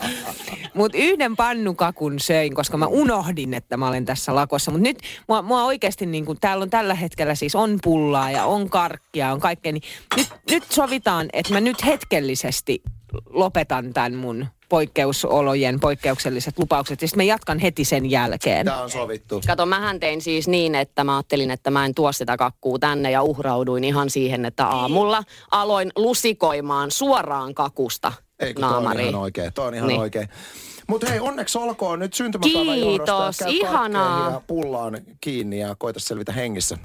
Mutta 0.74 0.98
yhden 0.98 1.36
pannukakun 1.36 2.20
söin, 2.20 2.54
koska 2.54 2.76
mä 2.76 2.86
unohdin, 2.86 3.54
että 3.54 3.76
mä 3.76 3.88
olen 3.88 4.04
tässä 4.04 4.34
lakossa. 4.34 4.70
Mutta 4.70 4.82
nyt 4.82 4.98
mua, 5.28 5.42
mua 5.42 5.64
oikeasti, 5.64 6.06
niin 6.06 6.24
kun 6.24 6.36
täällä 6.40 6.62
on 6.62 6.70
tällä 6.70 6.94
hetkellä 6.94 7.34
siis 7.34 7.54
on 7.54 7.78
pullaa 7.82 8.30
ja 8.30 8.44
on 8.44 8.70
karkkia, 8.70 9.32
on 9.32 9.40
kaikkea. 9.40 9.72
Niin 9.72 9.82
nyt, 10.16 10.28
nyt 10.50 10.64
sovitaan, 10.72 11.28
että 11.32 11.52
mä 11.52 11.60
nyt 11.60 11.84
hetkellisesti 11.86 12.82
lopetan 13.30 13.92
tämän 13.92 14.14
mun 14.14 14.46
poikkeusolojen 14.68 15.80
poikkeukselliset 15.80 16.58
lupaukset. 16.58 17.02
Ja 17.02 17.08
sitten 17.08 17.18
mä 17.24 17.28
jatkan 17.28 17.58
heti 17.58 17.84
sen 17.84 18.10
jälkeen. 18.10 18.66
Tää 18.66 18.82
on 18.82 18.90
sovittu. 18.90 19.40
Kato, 19.46 19.66
mähän 19.66 20.00
tein 20.00 20.20
siis 20.20 20.48
niin, 20.48 20.74
että 20.74 21.04
mä 21.04 21.16
ajattelin, 21.16 21.50
että 21.50 21.70
mä 21.70 21.84
en 21.84 21.94
tuo 21.94 22.12
sitä 22.12 22.36
kakkuu 22.36 22.78
tänne 22.78 23.10
ja 23.10 23.22
uhrauduin 23.22 23.84
ihan 23.84 24.10
siihen, 24.10 24.44
että 24.44 24.66
aamulla 24.66 25.22
aloin 25.50 25.92
lusikoimaan 25.96 26.90
suoraan 26.90 27.54
kakusta 27.54 28.12
Eikö 28.40 28.60
toi 28.60 28.68
on 28.68 28.72
naamariin. 28.72 29.08
ihan 29.08 29.20
oikein, 29.22 29.52
toi 29.52 29.66
on 29.68 29.74
ihan 29.74 29.88
Niin. 29.88 30.00
oikein. 30.00 30.28
Mutta 30.88 31.06
hei, 31.10 31.20
onneksi 31.20 31.58
olkoon 31.58 31.98
nyt 31.98 32.14
syntymäpäivän 32.14 32.74
Kiitos, 32.74 33.38
ihanaa. 33.48 34.30
Ja 34.30 34.40
pullaan 34.46 34.98
kiinni 35.20 35.60
ja 35.60 35.74
koita 35.74 36.00
selvitä 36.00 36.32
hengissä. 36.32 36.78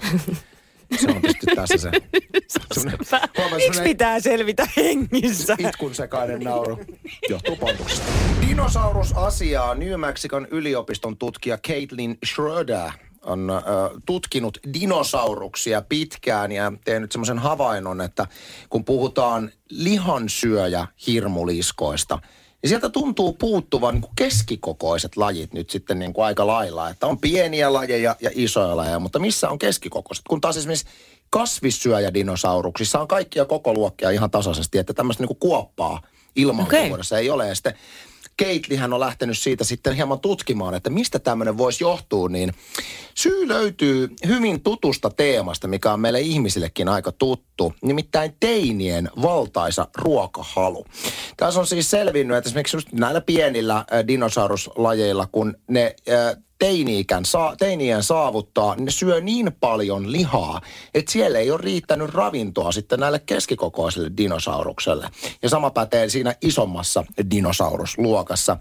Se 1.00 1.08
on 1.08 1.22
tietysti 1.22 1.46
tässä 1.56 1.78
se. 1.78 1.92
Huomaa 3.38 3.58
Miksi 3.58 3.82
pitää 3.82 4.20
selvitä 4.20 4.68
hengissä? 4.78 5.56
Itkun 5.60 5.96
sekainen 5.96 6.40
nauru. 6.40 6.80
Johtuu 7.30 7.56
pontuksesta. 7.56 8.06
Dinosaurusasiaa 8.48 9.76
New 9.76 10.00
Mexicon 10.00 10.48
yliopiston 10.52 11.18
tutkija 11.18 11.58
Caitlin 11.58 12.18
Schroeder 12.26 12.92
on 13.26 13.50
äh, 13.50 13.64
tutkinut 14.06 14.58
dinosauruksia 14.74 15.82
pitkään 15.82 16.52
ja 16.52 16.74
tehnyt 16.86 17.12
semmoisen 17.12 17.40
havainnon, 17.40 18.02
että 18.02 18.28
kun 18.70 18.86
puhutaan 18.86 19.52
lihansyöjä 19.70 20.88
hirmuliskoista, 21.08 22.20
niin 22.64 22.70
sieltä 22.70 22.90
tuntuu 22.90 23.34
puuttuvan 23.34 23.94
niin 23.94 24.02
kuin 24.02 24.14
keskikokoiset 24.16 25.18
lajit 25.18 25.54
nyt 25.54 25.70
sitten 25.70 26.00
niin 26.00 26.14
kuin 26.14 26.26
aika 26.26 26.48
lailla. 26.48 26.90
Että 26.90 27.08
on 27.08 27.18
pieniä 27.18 27.74
lajeja 27.74 28.16
ja 28.20 28.30
isoja 28.34 28.78
lajeja, 28.78 29.00
mutta 29.00 29.20
missä 29.20 29.50
on 29.50 29.60
keskikokoiset? 29.60 30.26
Kun 30.30 30.42
taas 30.42 30.58
esimerkiksi 30.58 30.86
kasvissyöjädinosauruksissa 31.30 33.00
on 33.00 33.08
kaikkia 33.08 33.46
koko 33.46 33.74
luokkia 33.74 34.10
ihan 34.10 34.32
tasaisesti, 34.32 34.78
että 34.78 34.94
tämmöistä 34.94 35.24
niin 35.24 35.28
kuin 35.28 35.40
kuoppaa 35.40 36.02
ilmankuvuudessa 36.36 37.18
ei 37.18 37.30
ole. 37.30 37.48
Ja 37.48 37.56
sitten 37.56 37.74
Keitlihän 38.38 38.94
on 38.94 39.00
lähtenyt 39.00 39.38
siitä 39.38 39.64
sitten 39.64 39.96
hieman 39.96 40.20
tutkimaan, 40.20 40.74
että 40.74 40.90
mistä 40.90 41.20
tämmöinen 41.20 41.58
voisi 41.58 41.84
johtua, 41.84 42.30
niin 42.30 42.54
syy 43.16 43.48
löytyy 43.48 44.10
hyvin 44.28 44.64
tutusta 44.64 45.10
teemasta, 45.10 45.68
mikä 45.68 45.94
on 45.94 46.00
meille 46.00 46.22
ihmisillekin 46.22 46.90
aika 46.90 47.12
tuttu, 47.12 47.74
nimittäin 47.82 48.36
teinien 48.40 49.10
valtaisa 49.22 49.88
ruokahalu. 49.98 50.86
Tässä 51.38 51.60
on 51.60 51.68
siis 51.68 51.92
selvinnyt, 51.92 52.38
että 52.38 52.48
esimerkiksi 52.48 52.78
näillä 52.92 53.22
pienillä 53.22 53.86
dinosauruslajeilla, 54.08 55.28
kun 55.32 55.58
ne 55.68 55.96
teini-ikän, 56.60 57.26
saa, 57.26 57.56
saavuttaa, 58.02 58.76
niin 58.76 58.86
ne 58.86 58.92
syö 58.92 59.22
niin 59.22 59.56
paljon 59.60 60.12
lihaa, 60.12 60.62
että 60.94 61.12
siellä 61.12 61.40
ei 61.40 61.52
ole 61.52 61.60
riittänyt 61.62 62.10
ravintoa 62.10 62.72
sitten 62.72 63.00
näille 63.00 63.20
keskikokoisille 63.20 64.12
dinosaurukselle. 64.18 65.10
Ja 65.42 65.50
sama 65.50 65.70
pätee 65.70 66.10
siinä 66.10 66.36
isommassa 66.42 67.04
dinosaurusluokassa. 67.32 68.58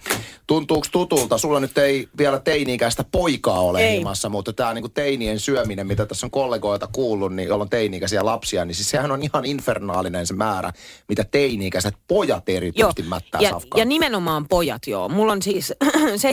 Tuntuuko 0.47 0.87
tutulta? 0.93 1.39
Sulla 1.39 1.61
nyt 1.61 1.79
ei 1.79 2.09
vielä 2.19 2.39
teini-ikäistä 2.39 3.05
poikaa 3.05 3.61
ole 3.61 3.81
Ei. 3.81 3.99
himassa, 3.99 4.29
mutta 4.29 4.53
tämä 4.53 4.75
niinku 4.75 4.89
teinien 4.89 5.41
syöminen, 5.41 5.87
mitä 5.87 6.07
tässä 6.07 6.27
on 6.27 6.31
kollegoilta 6.31 6.89
kuullut, 6.93 7.35
niin 7.35 7.49
jolla 7.49 7.63
on 7.63 7.71
teini-ikäisiä 7.71 8.25
lapsia, 8.25 8.65
niin 8.65 8.75
siis 8.75 8.91
sehän 8.91 9.11
on 9.11 9.23
ihan 9.23 9.45
infernaalinen 9.45 10.27
se 10.27 10.35
määrä, 10.35 10.73
mitä 11.09 11.25
teini-ikäiset 11.25 11.95
pojat 12.09 12.49
erityisesti 12.49 13.03
mättää 13.03 13.41
ja, 13.41 13.61
ja 13.77 13.85
nimenomaan 13.85 14.49
pojat, 14.49 14.87
joo. 14.87 15.09
Mulla 15.09 15.33
on 15.33 15.43
siis 15.43 15.73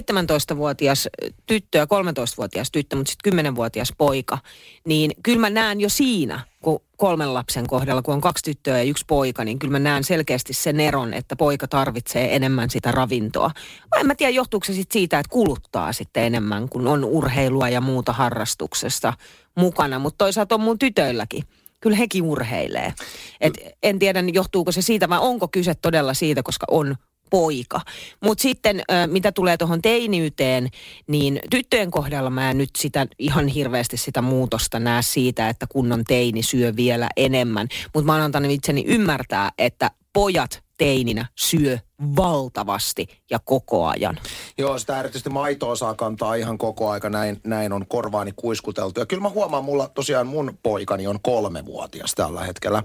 17-vuotias 0.51 1.08
tyttö 1.50 1.77
ja 1.77 1.86
13-vuotias 1.86 2.72
tyttö, 2.72 2.96
mutta 2.96 3.12
sitten 3.12 3.46
10-vuotias 3.46 3.94
poika. 3.98 4.38
Niin 4.86 5.12
kyllä 5.24 5.39
mä 5.39 5.50
näen 5.50 5.82
jo 5.82 5.89
siinä, 5.89 6.39
kun 6.62 6.79
kolmen 6.98 7.34
lapsen 7.34 7.68
kohdalla, 7.68 8.01
kun 8.01 8.13
on 8.13 8.22
kaksi 8.22 8.44
tyttöä 8.44 8.77
ja 8.77 8.84
yksi 8.84 9.06
poika, 9.08 9.44
niin 9.44 9.60
kyllä 9.60 9.72
mä 9.72 9.79
näen 9.79 10.03
selkeästi 10.03 10.53
sen 10.53 10.79
eron, 10.79 11.13
että 11.13 11.36
poika 11.36 11.68
tarvitsee 11.68 12.36
enemmän 12.36 12.70
sitä 12.70 12.91
ravintoa. 12.91 13.51
Vai 13.91 14.00
en 14.00 14.08
mä 14.08 14.15
tiedä, 14.15 14.32
johtuuko 14.32 14.65
se 14.65 14.74
sitten 14.74 14.94
siitä, 14.94 15.20
että 15.20 15.29
kuluttaa 15.29 15.94
sitten 15.94 16.24
enemmän, 16.24 16.70
kun 16.70 16.88
on 16.88 17.06
urheilua 17.06 17.70
ja 17.70 17.82
muuta 17.82 18.13
harrastuksesta 18.13 19.13
mukana. 19.56 20.00
Mutta 20.00 20.18
toisaalta 20.18 20.56
on 20.56 20.62
mun 20.62 20.79
tytöilläkin 20.79 21.44
kyllä 21.82 21.98
hekin 21.98 22.24
urheilee. 22.24 22.94
Et 23.41 23.53
en 23.84 24.00
tiedä, 24.00 24.22
niin 24.22 24.34
johtuuko 24.34 24.72
se 24.72 24.82
siitä 24.82 25.10
vai 25.10 25.20
onko 25.20 25.48
kyse 25.48 25.75
todella 25.75 26.13
siitä, 26.13 26.44
koska 26.44 26.65
on 26.70 26.96
poika. 27.30 27.82
Mutta 28.24 28.42
sitten 28.42 28.82
mitä 29.08 29.32
tulee 29.32 29.58
tuohon 29.58 29.82
teiniyteen, 29.82 30.70
niin 31.08 31.40
tyttöjen 31.50 31.92
kohdalla 31.92 32.30
mä 32.30 32.52
en 32.52 32.58
nyt 32.58 32.70
sitä 32.78 33.08
ihan 33.20 33.48
hirveästi 33.48 33.98
sitä 33.98 34.22
muutosta 34.22 34.80
näe 34.80 35.02
siitä, 35.02 35.50
että 35.50 35.68
kunnon 35.70 36.04
teini 36.04 36.44
syö 36.44 36.76
vielä 36.76 37.10
enemmän. 37.18 37.68
Mutta 37.94 38.06
mä 38.06 38.14
oon 38.14 38.22
antanut 38.22 38.52
itseni 38.52 38.84
ymmärtää, 38.88 39.52
että 39.58 39.92
pojat 40.14 40.64
teininä 40.78 41.26
syö 41.36 41.78
valtavasti 42.16 43.08
ja 43.30 43.40
koko 43.40 43.88
ajan. 43.88 44.20
Joo, 44.58 44.78
sitä 44.78 45.00
erityisesti 45.00 45.30
maitoa 45.30 45.76
saa 45.76 45.94
kantaa 45.94 46.36
ihan 46.36 46.58
koko 46.58 46.90
aika, 46.90 47.10
näin, 47.10 47.42
näin 47.44 47.74
on 47.74 47.88
korvaani 47.88 48.32
kuiskuteltu. 48.36 49.00
Ja 49.00 49.06
kyllä 49.06 49.22
mä 49.22 49.30
huomaan, 49.30 49.64
mulla 49.64 49.88
tosiaan 49.88 50.28
mun 50.28 50.58
poikani 50.64 51.08
on 51.08 51.20
kolmevuotias 51.22 52.16
tällä 52.16 52.44
hetkellä. 52.44 52.84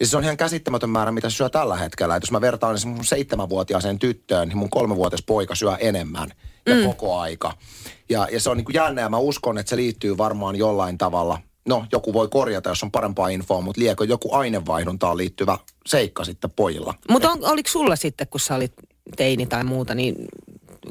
Ja 0.00 0.06
se 0.06 0.16
on 0.16 0.24
ihan 0.24 0.36
käsittämätön 0.36 0.90
määrä, 0.90 1.12
mitä 1.12 1.30
syö 1.30 1.48
tällä 1.48 1.76
hetkellä. 1.76 2.16
Et 2.16 2.22
jos 2.22 2.30
mä 2.30 2.40
vertaan 2.40 2.74
esimerkiksi 2.74 2.96
mun 2.96 3.04
seitsemänvuotiaaseen 3.04 3.98
tyttöön, 3.98 4.48
niin 4.48 4.58
mun 4.58 4.70
kolmevuotias 4.70 5.22
poika 5.26 5.54
syö 5.54 5.76
enemmän 5.78 6.30
ja 6.66 6.74
mm. 6.74 6.84
koko 6.84 7.18
aika. 7.18 7.52
Ja, 8.08 8.28
ja 8.32 8.40
se 8.40 8.50
on 8.50 8.56
niin 8.56 8.64
kuin 8.64 8.74
jännä 8.74 9.02
ja 9.02 9.08
mä 9.08 9.18
uskon, 9.18 9.58
että 9.58 9.70
se 9.70 9.76
liittyy 9.76 10.18
varmaan 10.18 10.56
jollain 10.56 10.98
tavalla. 10.98 11.40
No, 11.68 11.86
joku 11.92 12.12
voi 12.12 12.28
korjata, 12.28 12.68
jos 12.68 12.82
on 12.82 12.90
parempaa 12.90 13.28
infoa, 13.28 13.60
mutta 13.60 13.80
liekö 13.80 14.04
joku 14.04 14.34
ainevaihduntaan 14.34 15.16
liittyvä 15.16 15.58
seikka 15.86 16.24
sitten 16.24 16.50
pojilla? 16.50 16.94
Mutta 17.10 17.38
oliko 17.40 17.68
sulla 17.68 17.96
sitten, 17.96 18.26
kun 18.28 18.40
sä 18.40 18.54
olit 18.54 18.72
teini 19.16 19.46
tai 19.46 19.64
muuta, 19.64 19.94
niin 19.94 20.14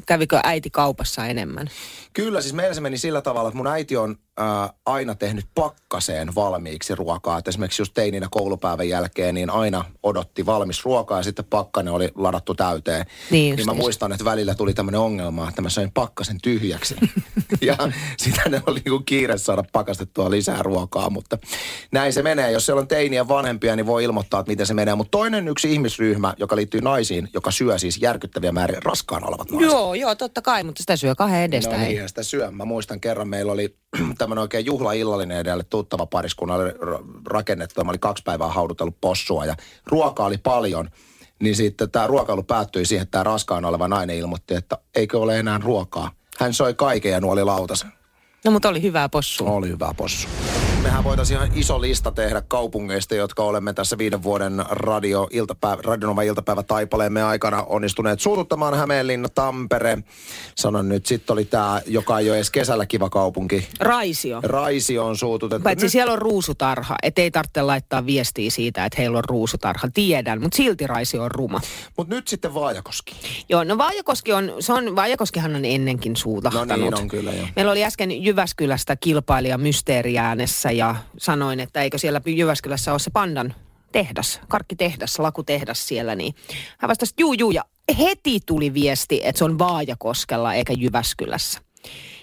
kävikö 0.06 0.40
äiti 0.42 0.70
kaupassa 0.70 1.26
enemmän? 1.26 1.68
Kyllä, 2.12 2.40
siis 2.40 2.54
meillä 2.54 2.74
se 2.74 2.80
meni 2.80 2.98
sillä 2.98 3.22
tavalla, 3.22 3.48
että 3.48 3.56
mun 3.56 3.66
äiti 3.66 3.96
on 3.96 4.16
ää, 4.36 4.72
aina 4.86 5.14
tehnyt 5.14 5.46
pakkaseen 5.54 6.34
valmiiksi 6.34 6.94
ruokaa. 6.94 7.38
Et 7.38 7.48
esimerkiksi 7.48 7.82
just 7.82 7.94
teininä 7.94 8.28
koulupäivän 8.30 8.88
jälkeen, 8.88 9.34
niin 9.34 9.50
aina 9.50 9.84
odotti 10.02 10.46
valmis 10.46 10.84
ruokaa 10.84 11.18
ja 11.18 11.22
sitten 11.22 11.44
pakkanen 11.44 11.92
oli 11.92 12.08
ladattu 12.14 12.54
täyteen. 12.54 13.06
Niin 13.30 13.56
niin 13.56 13.66
mä 13.66 13.72
niin. 13.72 13.80
muistan, 13.80 14.12
että 14.12 14.24
välillä 14.24 14.54
tuli 14.54 14.74
tämmöinen 14.74 15.00
ongelma, 15.00 15.48
että 15.48 15.62
mä 15.62 15.68
söin 15.68 15.92
pakkasen 15.92 16.40
tyhjäksi. 16.42 16.96
ja 17.60 17.76
sitä 18.18 18.42
ne 18.48 18.62
oli 18.66 18.80
niinku 18.84 19.02
kiire 19.06 19.38
saada 19.38 19.64
pakastettua 19.72 20.30
lisää 20.30 20.62
ruokaa, 20.62 21.10
mutta 21.10 21.38
näin 21.92 22.12
se 22.12 22.22
menee. 22.22 22.50
Jos 22.52 22.66
siellä 22.66 22.80
on 22.80 22.88
teiniä 22.88 23.28
vanhempia, 23.28 23.76
niin 23.76 23.86
voi 23.86 24.04
ilmoittaa, 24.04 24.40
että 24.40 24.52
miten 24.52 24.66
se 24.66 24.74
menee. 24.74 24.94
Mutta 24.94 25.10
toinen 25.10 25.48
yksi 25.48 25.72
ihmisryhmä, 25.72 26.34
joka 26.36 26.56
liittyy 26.56 26.80
naisiin, 26.80 27.28
joka 27.34 27.50
syö 27.50 27.78
siis 27.78 27.98
järkyttäviä 27.98 28.52
määriä 28.52 28.80
raskaana 28.84 29.26
olevat 29.26 29.50
naiset. 29.50 29.70
Joo, 29.70 29.85
joo, 29.94 30.14
totta 30.14 30.42
kai, 30.42 30.62
mutta 30.62 30.82
sitä 30.82 30.96
syö 30.96 31.14
kahden 31.14 31.42
edestä. 31.42 31.72
No 31.72 31.78
hei. 31.78 31.88
niinhän 31.88 32.08
sitä 32.08 32.22
syö. 32.22 32.50
Mä 32.50 32.64
muistan 32.64 33.00
kerran, 33.00 33.28
meillä 33.28 33.52
oli 33.52 33.76
tämmöinen 34.18 34.42
oikein 34.42 34.66
juhlaillallinen 34.66 35.38
edelle 35.38 35.64
tuttava 35.64 36.06
pariskunnalle 36.06 36.70
ra- 36.70 37.20
rakennettu. 37.26 37.84
Mä 37.84 37.90
olin 37.90 38.00
kaksi 38.00 38.22
päivää 38.22 38.48
haudutellut 38.48 39.00
possua 39.00 39.44
ja 39.44 39.54
ruokaa 39.86 40.26
oli 40.26 40.38
paljon. 40.38 40.90
Niin 41.42 41.56
sitten 41.56 41.90
tämä 41.90 42.06
ruokailu 42.06 42.42
päättyi 42.42 42.86
siihen, 42.86 43.02
että 43.02 43.10
tämä 43.10 43.24
raskaana 43.24 43.68
oleva 43.68 43.88
nainen 43.88 44.16
ilmoitti, 44.16 44.54
että 44.54 44.78
eikö 44.94 45.18
ole 45.18 45.38
enää 45.38 45.60
ruokaa. 45.64 46.10
Hän 46.38 46.54
soi 46.54 46.74
kaiken 46.74 47.12
ja 47.12 47.20
nuoli 47.20 47.44
lautasen. 47.44 47.92
No 48.44 48.50
mutta 48.50 48.68
oli 48.68 48.82
hyvää 48.82 49.08
possua. 49.08 49.50
Oli 49.50 49.68
hyvä 49.68 49.94
possu. 49.96 50.28
Mehän 50.86 51.04
voitaisiin 51.04 51.36
ihan 51.36 51.50
iso 51.54 51.80
lista 51.80 52.12
tehdä 52.12 52.42
kaupungeista, 52.48 53.14
jotka 53.14 53.42
olemme 53.42 53.72
tässä 53.72 53.98
viiden 53.98 54.22
vuoden 54.22 54.64
radio 54.70 55.28
iltapäivä, 55.30 55.82
Radionova 55.82 56.22
iltapäivä 56.22 56.62
taipaleemme 56.62 57.22
aikana 57.22 57.62
onnistuneet 57.62 58.20
suututtamaan 58.20 58.74
Hämeenlinna, 58.74 59.28
Tampere. 59.28 59.98
Sanon 60.54 60.88
nyt, 60.88 61.06
sitten 61.06 61.34
oli 61.34 61.44
tämä, 61.44 61.80
joka 61.86 62.18
ei 62.18 62.30
ole 62.30 62.36
edes 62.36 62.50
kesällä 62.50 62.86
kiva 62.86 63.10
kaupunki. 63.10 63.68
Raisio. 63.80 64.40
Raisio 64.42 65.06
on 65.06 65.16
suututettu. 65.16 65.62
Paitsi 65.62 65.86
Nyt- 65.86 65.92
siellä 65.92 66.12
on 66.12 66.18
ruusutarha, 66.18 66.96
et 67.02 67.18
ei 67.18 67.30
tarvitse 67.30 67.62
laittaa 67.62 68.06
viestiä 68.06 68.50
siitä, 68.50 68.84
että 68.84 69.00
heillä 69.00 69.18
on 69.18 69.24
ruusutarha. 69.24 69.88
Tiedän, 69.94 70.42
mutta 70.42 70.56
silti 70.56 70.86
Raisio 70.86 71.22
on 71.22 71.30
ruma. 71.30 71.60
Mut 71.96 72.08
nyt 72.08 72.28
sitten 72.28 72.54
Vaajakoski. 72.54 73.16
Joo, 73.48 73.64
no 73.64 73.78
Vaajakoski 73.78 74.32
on, 74.32 74.52
se 74.60 74.72
on, 74.72 74.96
Vaajakoskihan 74.96 75.56
on 75.56 75.64
ennenkin 75.64 76.16
suutahtanut. 76.16 76.68
No 76.68 76.76
niin 76.76 76.94
on 76.94 77.08
kyllä, 77.08 77.32
joo. 77.32 77.46
Meillä 77.56 77.72
oli 77.72 77.84
äsken 77.84 78.24
Jyväskylästä 78.24 78.96
kilpailija 78.96 79.58
Mysteeriäänessä 79.58 80.75
ja 80.76 80.94
sanoin, 81.18 81.60
että 81.60 81.82
eikö 81.82 81.98
siellä 81.98 82.20
Jyväskylässä 82.26 82.92
ole 82.92 82.98
se 82.98 83.10
pandan 83.10 83.54
tehdas, 83.92 84.40
karkkitehdas, 84.48 85.18
lakutehdas 85.18 85.88
siellä, 85.88 86.14
niin 86.14 86.34
hän 86.78 86.88
vastasi, 86.88 87.14
juu, 87.18 87.32
juu, 87.32 87.50
ja 87.50 87.64
heti 87.98 88.40
tuli 88.46 88.74
viesti, 88.74 89.20
että 89.24 89.38
se 89.38 89.44
on 89.44 89.58
Vaajakoskella 89.58 90.54
eikä 90.54 90.72
Jyväskylässä. 90.72 91.60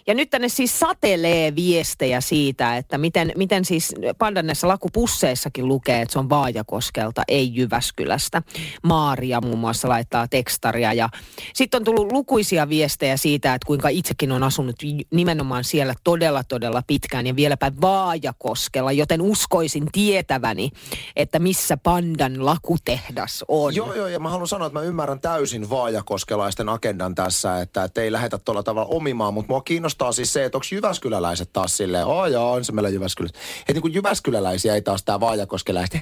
Ja 0.07 0.13
nyt 0.13 0.29
tänne 0.29 0.49
siis 0.49 0.79
satelee 0.79 1.55
viestejä 1.55 2.21
siitä, 2.21 2.77
että 2.77 2.97
miten, 2.97 3.31
miten 3.35 3.65
siis 3.65 3.95
pandannessa 4.17 4.67
lakupusseissakin 4.67 5.67
lukee, 5.67 6.01
että 6.01 6.13
se 6.13 6.19
on 6.19 6.29
Vaajakoskelta, 6.29 7.23
ei 7.27 7.55
Jyväskylästä. 7.55 8.41
Maaria 8.83 9.41
muun 9.41 9.59
muassa 9.59 9.89
laittaa 9.89 10.27
tekstaria 10.27 10.93
ja 10.93 11.09
sitten 11.53 11.77
on 11.77 11.83
tullut 11.83 12.11
lukuisia 12.11 12.69
viestejä 12.69 13.17
siitä, 13.17 13.53
että 13.53 13.65
kuinka 13.65 13.89
itsekin 13.89 14.31
on 14.31 14.43
asunut 14.43 14.75
nimenomaan 15.11 15.63
siellä 15.63 15.93
todella 16.03 16.43
todella 16.43 16.83
pitkään 16.87 17.27
ja 17.27 17.35
vieläpä 17.35 17.71
Vaajakoskella, 17.81 18.91
joten 18.91 19.21
uskoisin 19.21 19.87
tietäväni, 19.91 20.69
että 21.15 21.39
missä 21.39 21.77
pandan 21.77 22.45
lakutehdas 22.45 23.45
on. 23.47 23.75
Joo, 23.75 23.93
joo, 23.93 24.07
ja 24.07 24.19
mä 24.19 24.29
haluan 24.29 24.47
sanoa, 24.47 24.67
että 24.67 24.79
mä 24.79 24.85
ymmärrän 24.85 25.19
täysin 25.19 25.69
vaajakoskelaisten 25.69 26.69
agendan 26.69 27.15
tässä, 27.15 27.61
että, 27.61 27.83
että 27.83 28.01
ei 28.01 28.11
lähetä 28.11 28.37
tuolla 28.37 28.63
tavalla 28.63 28.89
omimaan, 28.95 29.33
mutta 29.33 29.53
mua 29.53 29.61
kiinnostaa 29.61 29.92
siis 30.11 30.33
se, 30.33 30.45
että 30.45 30.57
onko 30.57 30.67
jyväskyläläiset 30.71 31.49
taas 31.53 31.77
silleen, 31.77 32.05
oh 32.05 32.25
joo, 32.25 32.51
on 32.51 32.65
se 32.65 32.71
meillä 32.71 32.89
Jyväskylässä. 32.89 33.37
Että 33.59 33.73
niin 33.73 33.81
kuin 33.81 33.93
jyväskyläläisiä 33.93 34.75
ei 34.75 34.81
taas 34.81 35.03
tää 35.03 35.19
vaajakoskelaiset, 35.19 35.97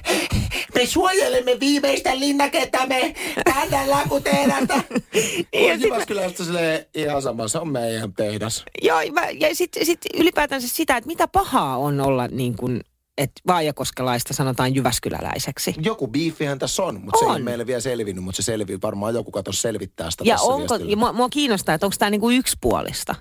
me 0.74 0.86
suojelemme 0.86 1.60
viimeistä 1.60 2.18
linnakettamme, 2.18 3.14
tänne 3.44 3.86
lakutehdasta. 3.86 4.74
Ja 5.52 5.74
on 6.26 6.46
silleen, 6.46 6.86
ihan 6.94 7.22
sama, 7.22 7.48
se 7.48 7.58
on 7.58 7.68
meidän 7.68 8.12
tehdas. 8.14 8.64
Joo, 8.82 8.98
mä- 9.12 9.30
ja 9.30 9.54
sitten 9.54 9.86
sit 9.86 10.00
ylipäätänsä 10.14 10.68
sitä, 10.68 10.96
että 10.96 11.08
mitä 11.08 11.28
pahaa 11.28 11.76
on 11.76 12.00
olla 12.00 12.26
niin 12.28 12.56
kuin, 12.56 12.80
että 13.18 13.40
vaajakoskelaista 13.46 14.34
sanotaan 14.34 14.74
jyväskyläläiseksi. 14.74 15.74
Joku 15.82 16.08
biifihän 16.08 16.58
tässä 16.58 16.82
on, 16.82 17.00
mutta 17.04 17.18
se 17.18 17.32
ei 17.36 17.42
meille 17.42 17.66
vielä 17.66 17.80
selvinnyt, 17.80 18.24
mutta 18.24 18.42
se 18.42 18.46
selvii. 18.46 18.78
Varmaan 18.82 19.14
joku 19.14 19.30
kato 19.30 19.52
selvittää 19.52 20.10
sitä 20.10 20.24
Ja, 20.24 20.34
tässä 20.34 20.52
onko, 20.52 20.76
ja 20.76 20.96
mua, 20.96 21.12
mua 21.12 21.28
kiinnostaa, 21.28 21.74
että 21.74 21.86
onko 21.86 21.96
tämä 21.98 22.10
niinku 22.10 22.30
yksipuolista. 22.30 23.14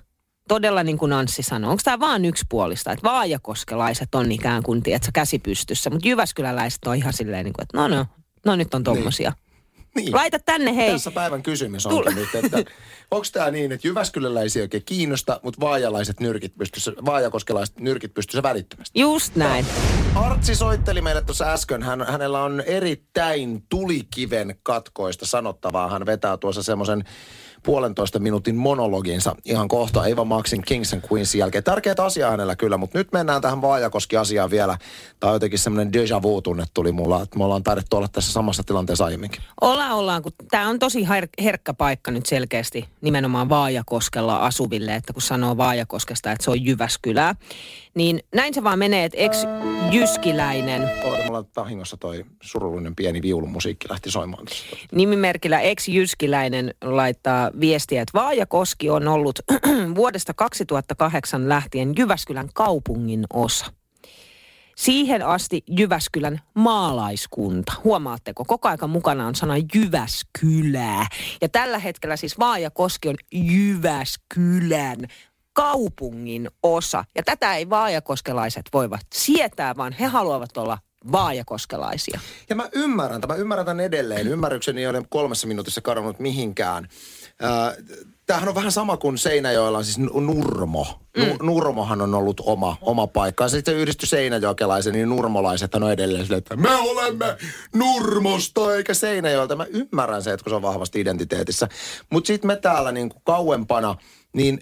Todella 0.52 0.84
niin 0.84 0.98
kuin 0.98 1.14
Anssi 1.14 1.44
sanoi, 1.44 1.72
onko 1.72 1.82
tämä 1.84 2.00
vaan 2.00 2.26
yksipuolista, 2.26 2.92
että 2.92 3.04
vaajakoskelaiset 3.04 4.16
on 4.16 4.32
ikään 4.32 4.64
kuin, 4.64 4.84
tiedätkö, 4.84 5.12
käsi 5.14 5.40
pystyssä, 5.40 5.90
mutta 5.90 6.08
jyväskyläläiset 6.08 6.88
on 6.88 6.96
ihan 6.96 7.14
silleen, 7.14 7.46
niin 7.46 7.54
kuin, 7.54 7.64
että 7.64 7.78
no 7.78 7.88
no, 7.88 8.06
no 8.46 8.56
nyt 8.56 8.74
on 8.74 8.84
tommosia. 8.84 9.34
Niin. 9.96 10.16
Laita 10.16 10.40
tänne 10.40 10.76
hei. 10.76 10.92
Tässä 10.92 11.12
päivän 11.12 11.44
kysymys 11.44 11.86
onkin 11.86 12.16
nyt, 12.16 12.36
että 12.36 12.58
onko 13.12 13.26
tämä 13.34 13.52
niin, 13.52 13.72
että 13.72 13.88
Jyväskyläläisiä 13.88 14.62
oikein 14.62 14.84
kiinnosta, 14.86 15.40
mutta 15.44 15.60
vaajalaiset 15.60 16.20
nyrkit 16.20 16.58
pystyssä, 16.58 16.92
vaajakoskelaiset 17.06 17.80
nyrkit 17.80 18.14
pystyssä 18.14 18.44
välittömästi. 18.44 19.00
Just 19.00 19.36
näin. 19.36 19.66
Artsi 20.16 20.56
soitteli 20.56 21.02
meille 21.02 21.22
tuossa 21.22 21.54
äsken. 21.54 21.84
Hän, 21.84 22.06
hänellä 22.08 22.44
on 22.44 22.62
erittäin 22.62 23.64
tulikiven 23.70 24.56
katkoista 24.64 25.26
sanottavaa. 25.26 25.90
Hän 25.90 26.06
vetää 26.06 26.38
tuossa 26.38 26.64
semmoisen 26.64 27.04
puolentoista 27.64 28.20
minuutin 28.20 28.56
monologinsa 28.56 29.36
ihan 29.46 29.68
kohta 29.68 30.06
Eva 30.06 30.26
Maxin 30.26 30.62
Kings 30.62 30.94
and 30.94 31.04
Queensin 31.12 31.40
jälkeen. 31.40 31.64
Tärkeät 31.64 32.00
asia 32.00 32.32
hänellä 32.32 32.56
kyllä, 32.56 32.78
mutta 32.78 32.98
nyt 32.98 33.12
mennään 33.12 33.42
tähän 33.42 33.62
Vaajakoski-asiaan 33.62 34.52
vielä. 34.52 34.78
Tämä 35.20 35.32
on 35.32 35.36
jotenkin 35.36 35.60
semmoinen 35.60 35.94
déjà 35.94 36.22
vu-tunne 36.22 36.66
tuli 36.74 36.92
mulla, 36.92 37.22
että 37.22 37.38
me 37.38 37.44
ollaan 37.44 37.64
taidettu 37.64 37.98
olla 37.98 38.08
tässä 38.08 38.32
samassa 38.32 38.64
tilanteessa 38.64 39.06
aiemminkin. 39.06 39.42
Ollaan, 39.62 39.92
ollaan, 39.92 40.22
kun 40.22 40.32
tämä 40.52 40.70
on 40.70 40.80
tosi 40.80 41.04
her- 41.04 41.44
herkkä 41.44 41.74
paikka 41.74 42.12
nyt 42.12 42.26
selkeästi 42.26 42.86
nimenomaan 43.02 43.50
Vaajakoskella 43.50 44.38
asuville, 44.38 44.96
että 44.96 45.14
kun 45.14 45.22
sanoo 45.22 45.58
Vaajakoskesta, 45.58 46.32
että 46.32 46.44
se 46.44 46.52
on 46.52 46.66
Jyväskylää, 46.66 47.36
niin 47.96 48.20
näin 48.36 48.54
se 48.54 48.64
vaan 48.64 48.80
menee, 48.80 49.06
että 49.06 49.18
ex-jyskiläinen 49.18 50.90
Oota, 51.04 51.24
mulla 51.26 51.46
vahingossa 51.56 51.98
toi 51.98 52.26
surullinen 52.42 52.96
pieni 52.96 53.22
viulumusiikki 53.22 53.90
lähti 53.90 54.12
soimaan. 54.12 54.46
nimimerkillä 54.92 55.60
ex-jyskiläinen 55.60 56.74
laittaa 56.82 57.52
viestiä, 57.60 58.02
että 58.02 58.20
Vaajakoski 58.20 58.90
on 58.90 59.08
ollut 59.08 59.40
vuodesta 59.96 60.34
2008 60.34 61.50
lähtien 61.50 61.94
Jyväskylän 61.98 62.50
kaupungin 62.54 63.24
osa. 63.34 63.66
Siihen 64.76 65.26
asti 65.26 65.64
Jyväskylän 65.70 66.42
maalaiskunta. 66.54 67.74
Huomaatteko, 67.84 68.46
koko 68.46 68.68
aika 68.68 68.88
mukana 68.88 69.28
on 69.28 69.36
sana 69.36 69.54
Jyväskylää. 69.76 71.08
Ja 71.42 71.50
tällä 71.50 71.80
hetkellä 71.80 72.16
siis 72.16 72.40
Vaajakoski 72.40 73.10
on 73.10 73.16
Jyväskylän 73.32 74.98
kaupungin 75.54 76.50
osa. 76.64 77.04
Ja 77.16 77.24
tätä 77.24 77.56
ei 77.56 77.70
vaajakoskelaiset 77.70 78.66
voivat 78.74 79.06
sietää, 79.14 79.78
vaan 79.78 79.94
he 79.94 80.06
haluavat 80.06 80.58
olla 80.58 80.78
vaajakoskelaisia. 81.12 82.20
Ja 82.50 82.56
mä 82.56 82.70
ymmärrän, 82.74 83.22
tämän, 83.22 83.38
mä 83.38 83.42
ymmärrän 83.42 83.66
tämän 83.66 83.80
edelleen. 83.86 84.28
Ymmärrykseni 84.28 84.82
ei 84.82 84.88
ole 84.88 85.04
kolmessa 85.10 85.48
minuutissa 85.48 85.82
kadonnut 85.82 86.20
mihinkään. 86.20 86.88
Ää, 87.42 87.74
Tämähän 88.26 88.50
on 88.50 88.56
vähän 88.56 88.72
sama 88.72 88.98
kuin 88.98 89.18
Seinäjoella 89.18 89.78
on 89.78 89.86
siis 89.86 89.98
Nu- 89.98 90.20
Nurmo. 90.20 90.88
Mm. 91.18 91.46
Nurmohan 91.48 92.02
on 92.02 92.16
ollut 92.16 92.42
oma, 92.46 92.78
oma 92.82 93.08
paikka. 93.08 93.44
Ja 93.44 93.50
sitten 93.50 93.76
yhdistyi 93.76 94.08
Seinäjokelaisen, 94.08 94.94
niin 94.94 95.10
nurmolaiset 95.10 95.76
on 95.76 95.92
edelleen 95.92 96.26
silleen, 96.26 96.38
että 96.38 96.56
me 96.56 96.76
olemme 96.76 97.38
Nurmosta 97.76 98.76
eikä 98.76 98.94
Seinäjoelta. 98.94 99.56
Mä 99.56 99.66
ymmärrän 99.66 100.24
se, 100.24 100.34
että 100.34 100.44
kun 100.44 100.52
se 100.52 100.56
on 100.56 100.62
vahvasti 100.62 101.02
identiteetissä. 101.02 101.68
Mutta 102.10 102.28
sitten 102.28 102.48
me 102.48 102.56
täällä 102.56 102.92
niin 102.92 103.10
kuin 103.10 103.22
kauempana, 103.26 103.96
niin 104.34 104.60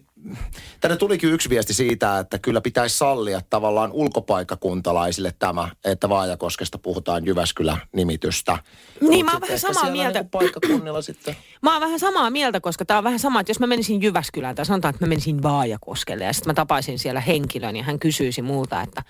tänne 0.82 0.98
tulikin 0.98 1.34
yksi 1.34 1.50
viesti 1.50 1.74
siitä, 1.74 2.20
että 2.20 2.40
kyllä 2.40 2.62
pitäisi 2.62 2.98
sallia 2.98 3.42
tavallaan 3.50 3.92
ulkopaikkakuntalaisille 3.92 5.34
tämä, 5.40 5.70
että 5.86 6.10
Vaajakoskesta 6.10 6.78
puhutaan 6.78 7.26
Jyväskylä-nimitystä. 7.26 8.58
Niin, 9.02 9.26
mä 9.26 9.32
oon 9.32 9.42
vähän 9.42 9.60
samaa 9.60 9.74
siellä 9.74 9.92
mieltä. 9.92 10.20
Niinku 10.20 10.38
paikkakunnilla 10.38 11.02
sitten. 11.02 11.36
Mä 11.62 11.74
oon 11.74 11.82
vähän 11.82 12.00
samaa 12.00 12.30
mieltä, 12.30 12.60
koska 12.60 12.86
tää 12.86 12.98
on 12.98 13.04
vähän 13.04 13.20
sama, 13.20 13.40
että 13.40 13.50
jos 13.50 13.60
mä 13.60 13.68
menisin 13.68 14.02
Jyväskylään 14.02 14.56
tai 14.56 14.66
sanotaan, 14.66 14.96
että 14.96 15.06
mä 15.06 15.10
menisin 15.10 15.44
Vaajakoskelle 15.44 16.24
ja 16.24 16.34
sitten 16.34 16.50
mä 16.50 16.54
tapaisin 16.54 17.00
siellä 17.00 17.22
henkilön 17.22 17.76
ja 17.76 17.84
hän 17.84 18.00
kysyisi 18.00 18.42
multa, 18.42 18.82
että 18.82 19.04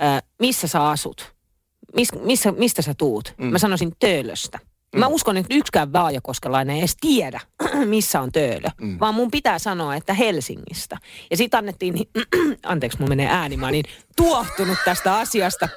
ää, 0.00 0.22
missä 0.38 0.68
sä 0.68 0.88
asut? 0.88 1.34
Mis, 1.96 2.08
missä, 2.12 2.52
mistä 2.52 2.82
sä 2.82 2.94
tuut? 2.94 3.34
Mm. 3.38 3.46
Mä 3.46 3.58
sanoisin 3.58 3.92
Töölöstä. 3.98 4.58
Mm. 4.94 5.00
Mä 5.00 5.06
uskon, 5.06 5.36
että 5.36 5.54
yksikään 5.54 5.92
vaajakoskelainen 5.92 6.74
ei 6.76 6.80
edes 6.80 6.96
tiedä, 7.00 7.40
missä 7.84 8.20
on 8.20 8.32
Töölö, 8.32 8.68
mm. 8.80 9.00
vaan 9.00 9.14
mun 9.14 9.30
pitää 9.30 9.58
sanoa, 9.58 9.94
että 9.94 10.14
Helsingistä. 10.14 10.98
Ja 11.30 11.36
sit 11.36 11.54
annettiin, 11.54 11.94
niin, 11.94 12.08
anteeksi, 12.62 12.98
mun 13.00 13.08
menee 13.08 13.28
ääni, 13.30 13.56
mä 13.56 13.70
niin 13.70 13.84
tuohtunut 14.16 14.78
tästä 14.84 15.16
asiasta. 15.16 15.68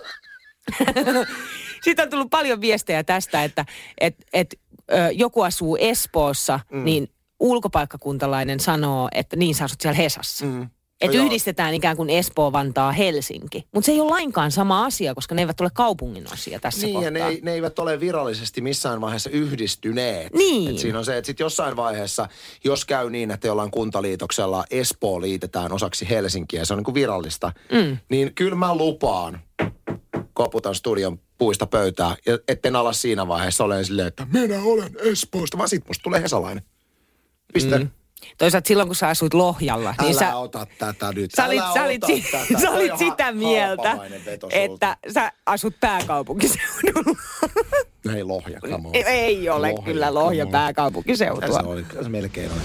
Siitä 1.84 2.04
on 2.04 2.10
tullut 2.10 2.30
paljon 2.30 2.62
viestejä 2.62 3.04
tästä, 3.04 3.44
että 3.44 3.66
et, 4.02 4.16
et, 4.34 4.60
ö, 4.92 5.12
joku 5.12 5.42
asuu 5.42 5.78
Espoossa, 5.80 6.60
mm. 6.72 6.84
niin 6.84 7.08
ulkopaikkakuntalainen 7.40 8.60
sanoo, 8.60 9.10
että 9.12 9.36
niin 9.36 9.56
sä 9.56 9.66
asut 9.66 9.82
siellä 9.82 9.98
Hesassa. 9.98 10.46
Mm. 10.46 10.70
Että 11.02 11.18
No 11.18 11.24
yhdistetään 11.24 11.74
ikään 11.74 11.98
kuin 11.98 12.10
Espoo, 12.10 12.52
Vantaa, 12.52 12.92
Helsinki. 12.92 13.64
Mutta 13.74 13.86
se 13.86 13.92
ei 13.92 14.00
ole 14.00 14.10
lainkaan 14.10 14.52
sama 14.52 14.86
asia, 14.86 15.16
koska 15.16 15.36
ne 15.36 15.42
eivät 15.42 15.62
ole 15.62 15.70
kaupungin 15.74 16.34
osia 16.34 16.60
tässä 16.60 16.86
Niin, 16.86 16.94
kohtaa. 16.94 17.20
ja 17.20 17.32
ne, 17.32 17.40
ne 17.42 17.54
eivät 17.54 17.80
ole 17.80 18.00
virallisesti 18.00 18.62
missään 18.62 19.02
vaiheessa 19.02 19.30
yhdistyneet. 19.30 20.34
Niin. 20.34 20.72
Et 20.72 20.78
siinä 20.78 21.00
on 21.00 21.06
se, 21.06 21.18
että 21.18 21.26
sit 21.26 21.40
jossain 21.40 21.76
vaiheessa, 21.76 22.30
jos 22.64 22.86
käy 22.86 23.10
niin, 23.10 23.32
että 23.32 23.48
jollain 23.48 23.72
kuntaliitoksella 23.72 24.66
Espoo 24.72 25.22
liitetään 25.22 25.72
osaksi 25.72 26.10
Helsinkiä, 26.10 26.66
se 26.66 26.74
on 26.74 26.78
niin 26.78 26.86
kuin 26.86 26.96
virallista, 26.96 27.52
mm. 27.72 27.98
niin 28.10 28.34
kyllä 28.36 28.56
mä 28.56 28.76
lupaan, 28.76 29.40
koputan 30.34 30.76
studion 30.76 31.20
puista 31.38 31.66
pöytää, 31.66 32.16
ja 32.26 32.40
etten 32.48 32.76
ala 32.76 32.94
siinä 32.94 33.28
vaiheessa 33.28 33.64
olen 33.64 33.86
silleen, 33.86 34.08
että 34.08 34.28
minä 34.34 34.60
olen 34.64 34.92
Espoosta, 35.12 35.58
vaan 35.58 35.70
sit 35.70 35.88
musta 35.88 36.04
tulee 36.04 36.22
hesalainen. 36.22 36.64
Piste. 37.54 37.78
Mm. 37.78 37.90
Toisaalta 38.38 38.68
silloin, 38.68 38.90
kun 38.90 38.96
sä 38.96 39.08
asuit 39.08 39.34
Lohjalla, 39.34 39.96
niin 40.02 40.12
Älä 40.12 40.20
sä, 40.20 40.36
ota 40.36 40.68
tätä 40.80 41.12
nyt. 41.12 41.32
sä 41.36 41.46
olit, 41.46 41.60
Älä 41.60 41.74
sä 41.74 41.84
olit, 41.84 42.02
si- 42.08 42.26
tätä. 42.32 42.60
sä 42.62 42.72
olit 42.72 42.98
sitä 42.98 43.32
mieltä, 43.32 43.98
että 44.52 44.98
sä 45.14 45.32
asut 45.46 45.76
pääkaupunkiseudulla. 45.80 47.20
Ei 48.16 48.24
Lohja, 48.24 48.60
ei, 48.94 49.04
ei 49.06 49.50
ole 49.50 49.72
Lohja, 49.72 49.84
kyllä 49.86 50.14
Lohja 50.14 50.46
on. 50.46 50.52
pääkaupunkiseutua. 50.52 51.48
Se, 51.62 51.68
oli, 51.68 51.86
se 52.04 52.10
melkein 52.10 52.52
oli. 52.52 52.60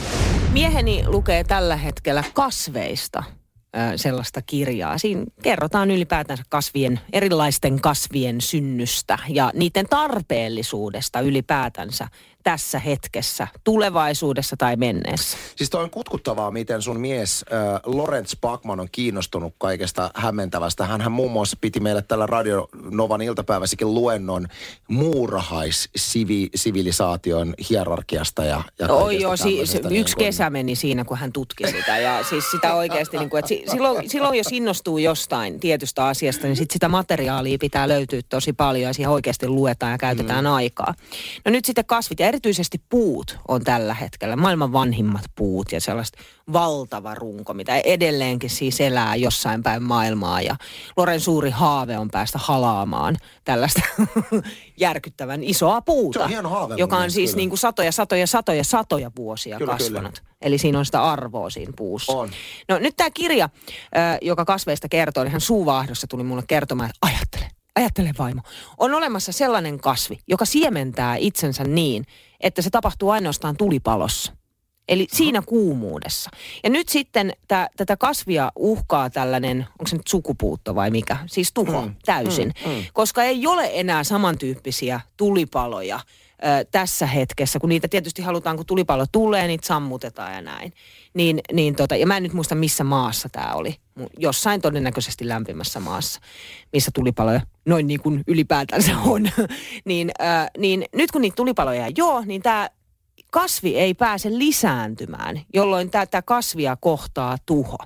Mieheni 0.52 1.02
lukee 1.06 1.44
tällä 1.44 1.76
hetkellä 1.76 2.24
kasveista 2.34 3.22
sellaista 3.96 4.42
kirjaa. 4.42 4.98
Siinä 4.98 5.24
kerrotaan 5.42 5.90
ylipäätänsä 5.90 6.42
kasvien, 6.48 7.00
erilaisten 7.12 7.80
kasvien 7.80 8.40
synnystä 8.40 9.18
ja 9.28 9.50
niiden 9.54 9.86
tarpeellisuudesta 9.90 11.20
ylipäätänsä 11.20 12.08
tässä 12.42 12.78
hetkessä, 12.78 13.48
tulevaisuudessa 13.64 14.56
tai 14.56 14.76
menneessä. 14.76 15.36
Siis 15.56 15.70
toi 15.70 15.82
on 15.82 15.90
kutkuttavaa, 15.90 16.50
miten 16.50 16.82
sun 16.82 17.00
mies 17.00 17.44
äh, 17.52 17.58
Lorenz 17.84 18.34
Bachman 18.40 18.80
on 18.80 18.88
kiinnostunut 18.92 19.54
kaikesta 19.58 20.10
hämmentävästä. 20.14 20.86
Hänhän 20.86 21.12
muun 21.12 21.32
muassa 21.32 21.56
piti 21.60 21.80
meille 21.80 22.02
tällä 22.02 22.26
Radio 22.26 22.68
Novan 22.90 23.22
iltapäiväsikin 23.22 23.94
luennon 23.94 24.46
muurahais-sivilisaation 24.88 27.54
hierarkiasta 27.70 28.44
ja, 28.44 28.62
ja 28.78 28.88
Oi 28.88 29.20
joo, 29.20 29.36
si- 29.36 29.42
tämmöisestä 29.42 29.82
se, 29.82 29.88
niin 29.88 30.00
yksi 30.00 30.14
kuin- 30.16 30.24
kesä 30.26 30.50
meni 30.50 30.74
siinä, 30.74 31.04
kun 31.04 31.16
hän 31.16 31.32
tutki 31.32 31.66
sitä. 31.66 31.98
Ja 31.98 32.24
siis 32.24 32.50
sitä 32.50 32.74
oikeasti, 32.74 33.18
niin 33.18 33.30
kuin, 33.30 33.38
että 33.38 33.48
si- 33.48 33.64
silloin, 33.70 34.10
silloin 34.10 34.38
jos 34.38 34.46
innostuu 34.52 34.98
jostain 34.98 35.60
tietystä 35.60 36.06
asiasta, 36.06 36.46
niin 36.46 36.56
sit 36.56 36.70
sitä 36.70 36.88
materiaalia 36.88 37.58
pitää 37.58 37.88
löytyä 37.88 38.20
tosi 38.28 38.52
paljon 38.52 38.88
ja 38.88 38.94
siihen 38.94 39.10
oikeasti 39.10 39.48
luetaan 39.48 39.92
ja 39.92 39.98
käytetään 39.98 40.44
mm. 40.44 40.52
aikaa. 40.52 40.94
No 41.44 41.50
nyt 41.50 41.64
sitten 41.64 41.84
kasvit 41.84 42.20
ja 42.20 42.26
erityisesti 42.32 42.82
puut 42.88 43.38
on 43.48 43.64
tällä 43.64 43.94
hetkellä 43.94 44.36
maailman 44.36 44.72
vanhimmat 44.72 45.22
puut 45.34 45.72
ja 45.72 45.80
sellaista 45.80 46.18
valtava 46.52 47.14
runko, 47.14 47.54
mitä 47.54 47.76
edelleenkin 47.76 48.50
siis 48.50 48.80
elää 48.80 49.16
jossain 49.16 49.62
päin 49.62 49.82
maailmaa. 49.82 50.42
Ja 50.42 50.56
Loren 50.96 51.20
suuri 51.20 51.50
haave 51.50 51.98
on 51.98 52.08
päästä 52.10 52.38
halaamaan 52.38 53.16
tällaista 53.44 53.80
järkyttävän 54.80 55.44
isoa 55.44 55.80
puuta, 55.80 56.18
Se 56.18 56.24
on 56.24 56.30
hieno 56.30 56.48
haave 56.48 56.74
joka 56.78 56.96
on 56.96 57.10
siis 57.10 57.30
kyllä. 57.30 57.40
niin 57.40 57.48
kuin 57.48 57.58
satoja, 57.58 57.92
satoja, 57.92 58.26
satoja, 58.26 58.64
satoja 58.64 59.10
vuosia 59.16 59.58
Kyllä, 59.58 59.76
kyllä. 59.76 59.90
kasvanut. 59.90 60.22
Eli 60.42 60.58
siinä 60.58 60.78
on 60.78 60.84
sitä 60.86 61.04
arvoa 61.04 61.50
siinä 61.50 61.72
puussa. 61.76 62.12
On. 62.12 62.30
No 62.68 62.78
nyt 62.78 62.96
tämä 62.96 63.10
kirja, 63.10 63.48
joka 64.22 64.44
kasveista 64.44 64.88
kertoo, 64.88 65.24
niin 65.24 65.32
hän 65.32 65.40
suuvaahdossa 65.40 66.06
tuli 66.06 66.22
mulle 66.22 66.42
kertomaan, 66.46 66.90
että 66.90 67.06
ajattele, 67.06 67.50
ajattele 67.76 68.12
vaimo. 68.18 68.42
On 68.78 68.94
olemassa 68.94 69.32
sellainen 69.32 69.80
kasvi, 69.80 70.18
joka 70.28 70.44
siementää 70.44 71.16
itsensä 71.16 71.64
niin, 71.64 72.06
että 72.40 72.62
se 72.62 72.70
tapahtuu 72.70 73.10
ainoastaan 73.10 73.56
tulipalossa. 73.56 74.32
Eli 74.88 75.06
siinä 75.12 75.42
kuumuudessa. 75.42 76.30
Ja 76.64 76.70
nyt 76.70 76.88
sitten 76.88 77.32
tä, 77.48 77.68
tätä 77.76 77.96
kasvia 77.96 78.52
uhkaa 78.56 79.10
tällainen, 79.10 79.58
onko 79.58 79.86
se 79.86 79.96
nyt 79.96 80.06
sukupuutto 80.06 80.74
vai 80.74 80.90
mikä? 80.90 81.16
Siis 81.26 81.52
tuho 81.52 81.82
mm, 81.82 81.94
täysin. 82.04 82.52
Mm, 82.66 82.72
mm. 82.72 82.84
Koska 82.92 83.22
ei 83.22 83.46
ole 83.46 83.70
enää 83.72 84.04
samantyyppisiä 84.04 85.00
tulipaloja 85.16 86.00
ö, 86.44 86.64
tässä 86.70 87.06
hetkessä, 87.06 87.58
kun 87.58 87.68
niitä 87.68 87.88
tietysti 87.88 88.22
halutaan, 88.22 88.56
kun 88.56 88.66
tulipalo 88.66 89.04
tulee, 89.12 89.46
niitä 89.46 89.66
sammutetaan 89.66 90.34
ja 90.34 90.40
näin. 90.40 90.72
Niin, 91.14 91.40
niin 91.52 91.76
tota, 91.76 91.96
ja 91.96 92.06
mä 92.06 92.16
en 92.16 92.22
nyt 92.22 92.32
muista, 92.32 92.54
missä 92.54 92.84
maassa 92.84 93.28
tämä 93.28 93.52
oli. 93.54 93.76
Jossain 94.18 94.60
todennäköisesti 94.60 95.28
lämpimässä 95.28 95.80
maassa, 95.80 96.20
missä 96.72 96.90
tulipaloja 96.94 97.40
noin 97.66 97.86
niin 97.86 98.00
kuin 98.00 98.22
ylipäätänsä 98.26 98.98
on. 98.98 99.22
niin, 99.84 100.10
ö, 100.20 100.24
niin 100.58 100.84
nyt 100.94 101.10
kun 101.10 101.22
niitä 101.22 101.36
tulipaloja 101.36 101.86
ole, 102.02 102.26
niin 102.26 102.42
tämä 102.42 102.68
kasvi 103.30 103.76
ei 103.76 103.94
pääse 103.94 104.38
lisääntymään, 104.38 105.40
jolloin 105.54 105.90
tätä 105.90 106.22
kasvia 106.22 106.76
kohtaa 106.80 107.36
tuho. 107.46 107.78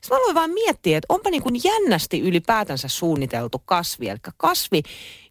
Sitten 0.00 0.10
mä 0.10 0.16
aloin 0.16 0.34
vaan 0.34 0.50
miettiä, 0.50 0.98
että 0.98 1.14
onpa 1.14 1.30
niin 1.30 1.42
kuin 1.42 1.60
jännästi 1.64 2.20
ylipäätänsä 2.20 2.88
suunniteltu 2.88 3.62
kasvi. 3.64 4.08
Eli 4.08 4.18
kasvi, 4.36 4.82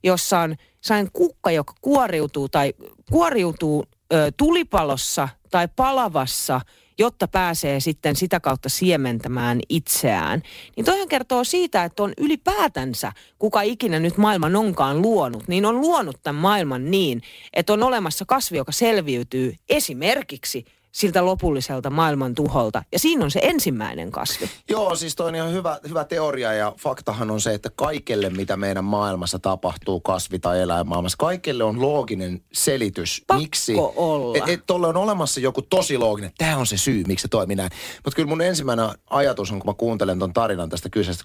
jossa 0.04 0.40
on 0.40 0.56
sain 0.82 1.10
kukka, 1.14 1.52
joka 1.52 1.74
kuoriutuu 1.82 2.50
tai 2.50 2.74
kuoriutuu 3.12 3.86
ö, 4.14 4.32
tulipalossa 4.38 5.30
tai 5.52 5.68
palavassa, 5.76 6.62
jotta 6.98 7.28
pääsee 7.28 7.80
sitten 7.80 8.16
sitä 8.16 8.40
kautta 8.40 8.70
siementämään 8.70 9.60
itseään. 9.70 10.42
Niin 10.76 10.86
toihan 10.86 11.08
kertoo 11.08 11.44
siitä, 11.44 11.84
että 11.84 12.04
on 12.04 12.14
ylipäätänsä, 12.18 13.12
kuka 13.40 13.62
ikinä 13.62 14.00
nyt 14.00 14.18
maailman 14.18 14.56
onkaan 14.56 15.02
luonut, 15.02 15.48
niin 15.48 15.66
on 15.66 15.82
luonut 15.82 16.24
tämän 16.24 16.42
maailman 16.42 16.92
niin, 16.92 17.22
että 17.54 17.74
on 17.74 17.84
olemassa 17.84 18.26
kasvi, 18.28 18.58
joka 18.58 18.72
selviytyy 18.72 19.56
esimerkiksi 19.70 20.66
siltä 20.96 21.26
lopulliselta 21.26 21.90
maailman 21.90 22.36
tuholta. 22.36 22.84
Ja 22.92 23.00
siinä 23.00 23.26
on 23.26 23.32
se 23.32 23.40
ensimmäinen 23.44 24.12
kasvi. 24.12 24.50
Joo, 24.70 24.96
siis 24.96 25.16
toi 25.16 25.28
on 25.28 25.36
ihan 25.36 25.52
hyvä, 25.52 25.80
hyvä 25.90 26.04
teoria 26.04 26.54
ja 26.54 26.74
faktahan 26.82 27.32
on 27.32 27.42
se, 27.42 27.54
että 27.54 27.70
kaikelle 27.76 28.30
mitä 28.30 28.58
meidän 28.58 28.84
maailmassa 28.84 29.40
tapahtuu, 29.40 30.00
kasvi- 30.00 30.40
tai 30.40 30.62
eläinmaailmassa, 30.62 31.18
kaikelle 31.18 31.64
on 31.64 31.82
looginen 31.82 32.42
selitys. 32.54 33.24
Pakko 33.28 33.42
miksi? 33.42 33.74
olla. 33.96 34.38
Et, 34.38 34.50
et 34.50 34.64
tolle 34.68 34.88
on 34.88 34.98
olemassa 34.98 35.40
joku 35.40 35.62
tosi 35.62 35.98
looginen, 35.98 36.32
tämä 36.38 36.58
on 36.58 36.68
se 36.68 36.78
syy, 36.78 37.04
miksi 37.08 37.22
se 37.22 37.28
toimii 37.28 37.56
näin. 37.56 37.72
Mutta 38.06 38.16
kyllä 38.16 38.30
mun 38.30 38.42
ensimmäinen 38.42 38.90
ajatus 39.10 39.52
on, 39.52 39.60
kun 39.60 39.70
mä 39.70 39.74
kuuntelen 39.74 40.20
ton 40.20 40.34
tarinan 40.34 40.70
tästä 40.70 40.90
kyseisestä 40.90 41.24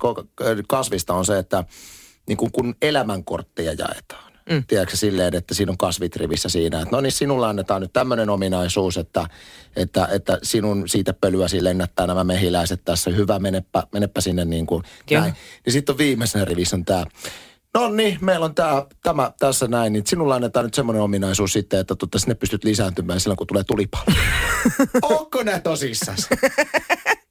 kasvista, 0.68 1.14
on 1.14 1.24
se, 1.24 1.38
että 1.38 1.64
niin 2.28 2.37
kun, 2.37 2.52
kun 2.52 2.74
elämänkortteja 2.83 3.72
jaetaan. 3.72 4.29
Mm. 4.50 4.64
Tiedätkö 4.66 4.96
silleen, 4.96 5.34
että 5.34 5.54
siinä 5.54 5.72
on 5.72 5.78
kasvit 5.78 6.16
rivissä 6.16 6.48
siinä, 6.48 6.80
että 6.80 6.96
no 6.96 7.00
niin 7.00 7.12
sinulle 7.12 7.46
annetaan 7.46 7.82
nyt 7.82 7.92
tämmöinen 7.92 8.30
ominaisuus, 8.30 8.96
että, 8.96 9.26
että, 9.76 10.08
että 10.12 10.38
sinun 10.42 10.88
siitä 10.88 11.12
pölyäsi 11.12 11.64
lennättää 11.64 12.06
nämä 12.06 12.24
mehiläiset 12.24 12.80
tässä, 12.84 13.10
hyvä, 13.10 13.38
menepä, 13.38 13.82
menepä 13.92 14.20
sinne 14.20 14.44
niin 14.44 14.66
kuin 14.66 14.82
Joo. 15.10 15.20
näin. 15.20 15.34
Niin 15.66 15.72
sitten 15.72 15.92
on 15.92 15.98
viimeisenä 15.98 16.44
rivissä 16.44 16.76
on 16.76 16.84
tämä, 16.84 17.04
no 17.74 17.88
niin, 17.88 18.18
meillä 18.20 18.44
on 18.44 18.54
tää, 18.54 18.86
tämä 19.02 19.32
tässä 19.38 19.66
näin, 19.68 19.92
niin 19.92 20.06
sinulle 20.06 20.34
annetaan 20.34 20.64
nyt 20.64 20.74
semmoinen 20.74 21.02
ominaisuus 21.02 21.52
sitten, 21.52 21.80
että 21.80 21.94
tota, 21.94 22.18
sinne 22.18 22.34
pystyt 22.34 22.64
lisääntymään 22.64 23.20
silloin, 23.20 23.36
kun 23.36 23.46
tulee 23.46 23.64
tulipalo. 23.64 24.04
Onko 25.18 25.42
nää 25.42 25.60
tosissas? 25.60 26.28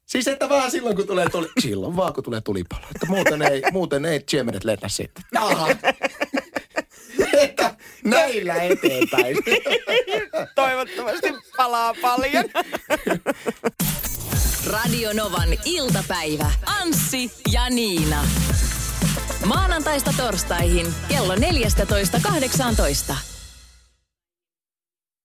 Siis 0.09 0.27
että 0.27 0.49
vaan 0.49 0.71
silloin, 0.71 0.95
kun 0.95 1.07
tulee 1.07 1.29
tuli... 1.29 1.47
Silloin 1.59 1.95
vaan, 1.95 2.13
kun 2.13 2.23
tulee 2.23 2.41
tulipalo. 2.41 2.81
Että 2.95 3.05
muuten 3.05 3.41
ei, 3.41 3.63
muuten 3.71 4.05
ei 4.05 4.23
siemenet 4.29 4.63
lennä 4.63 4.89
sitten. 4.89 5.23
Jaha. 5.33 5.67
Että 7.37 7.75
näillä 8.03 8.55
eteenpäin. 8.55 9.37
Toivottavasti 10.55 11.33
palaa 11.57 11.95
paljon. 12.01 12.45
Radio 14.67 15.13
Novan 15.13 15.49
iltapäivä. 15.65 16.51
Anssi 16.81 17.31
ja 17.51 17.69
Niina. 17.69 18.25
Maanantaista 19.45 20.13
torstaihin 20.17 20.87
kello 21.09 21.35
14.18. 21.35 23.38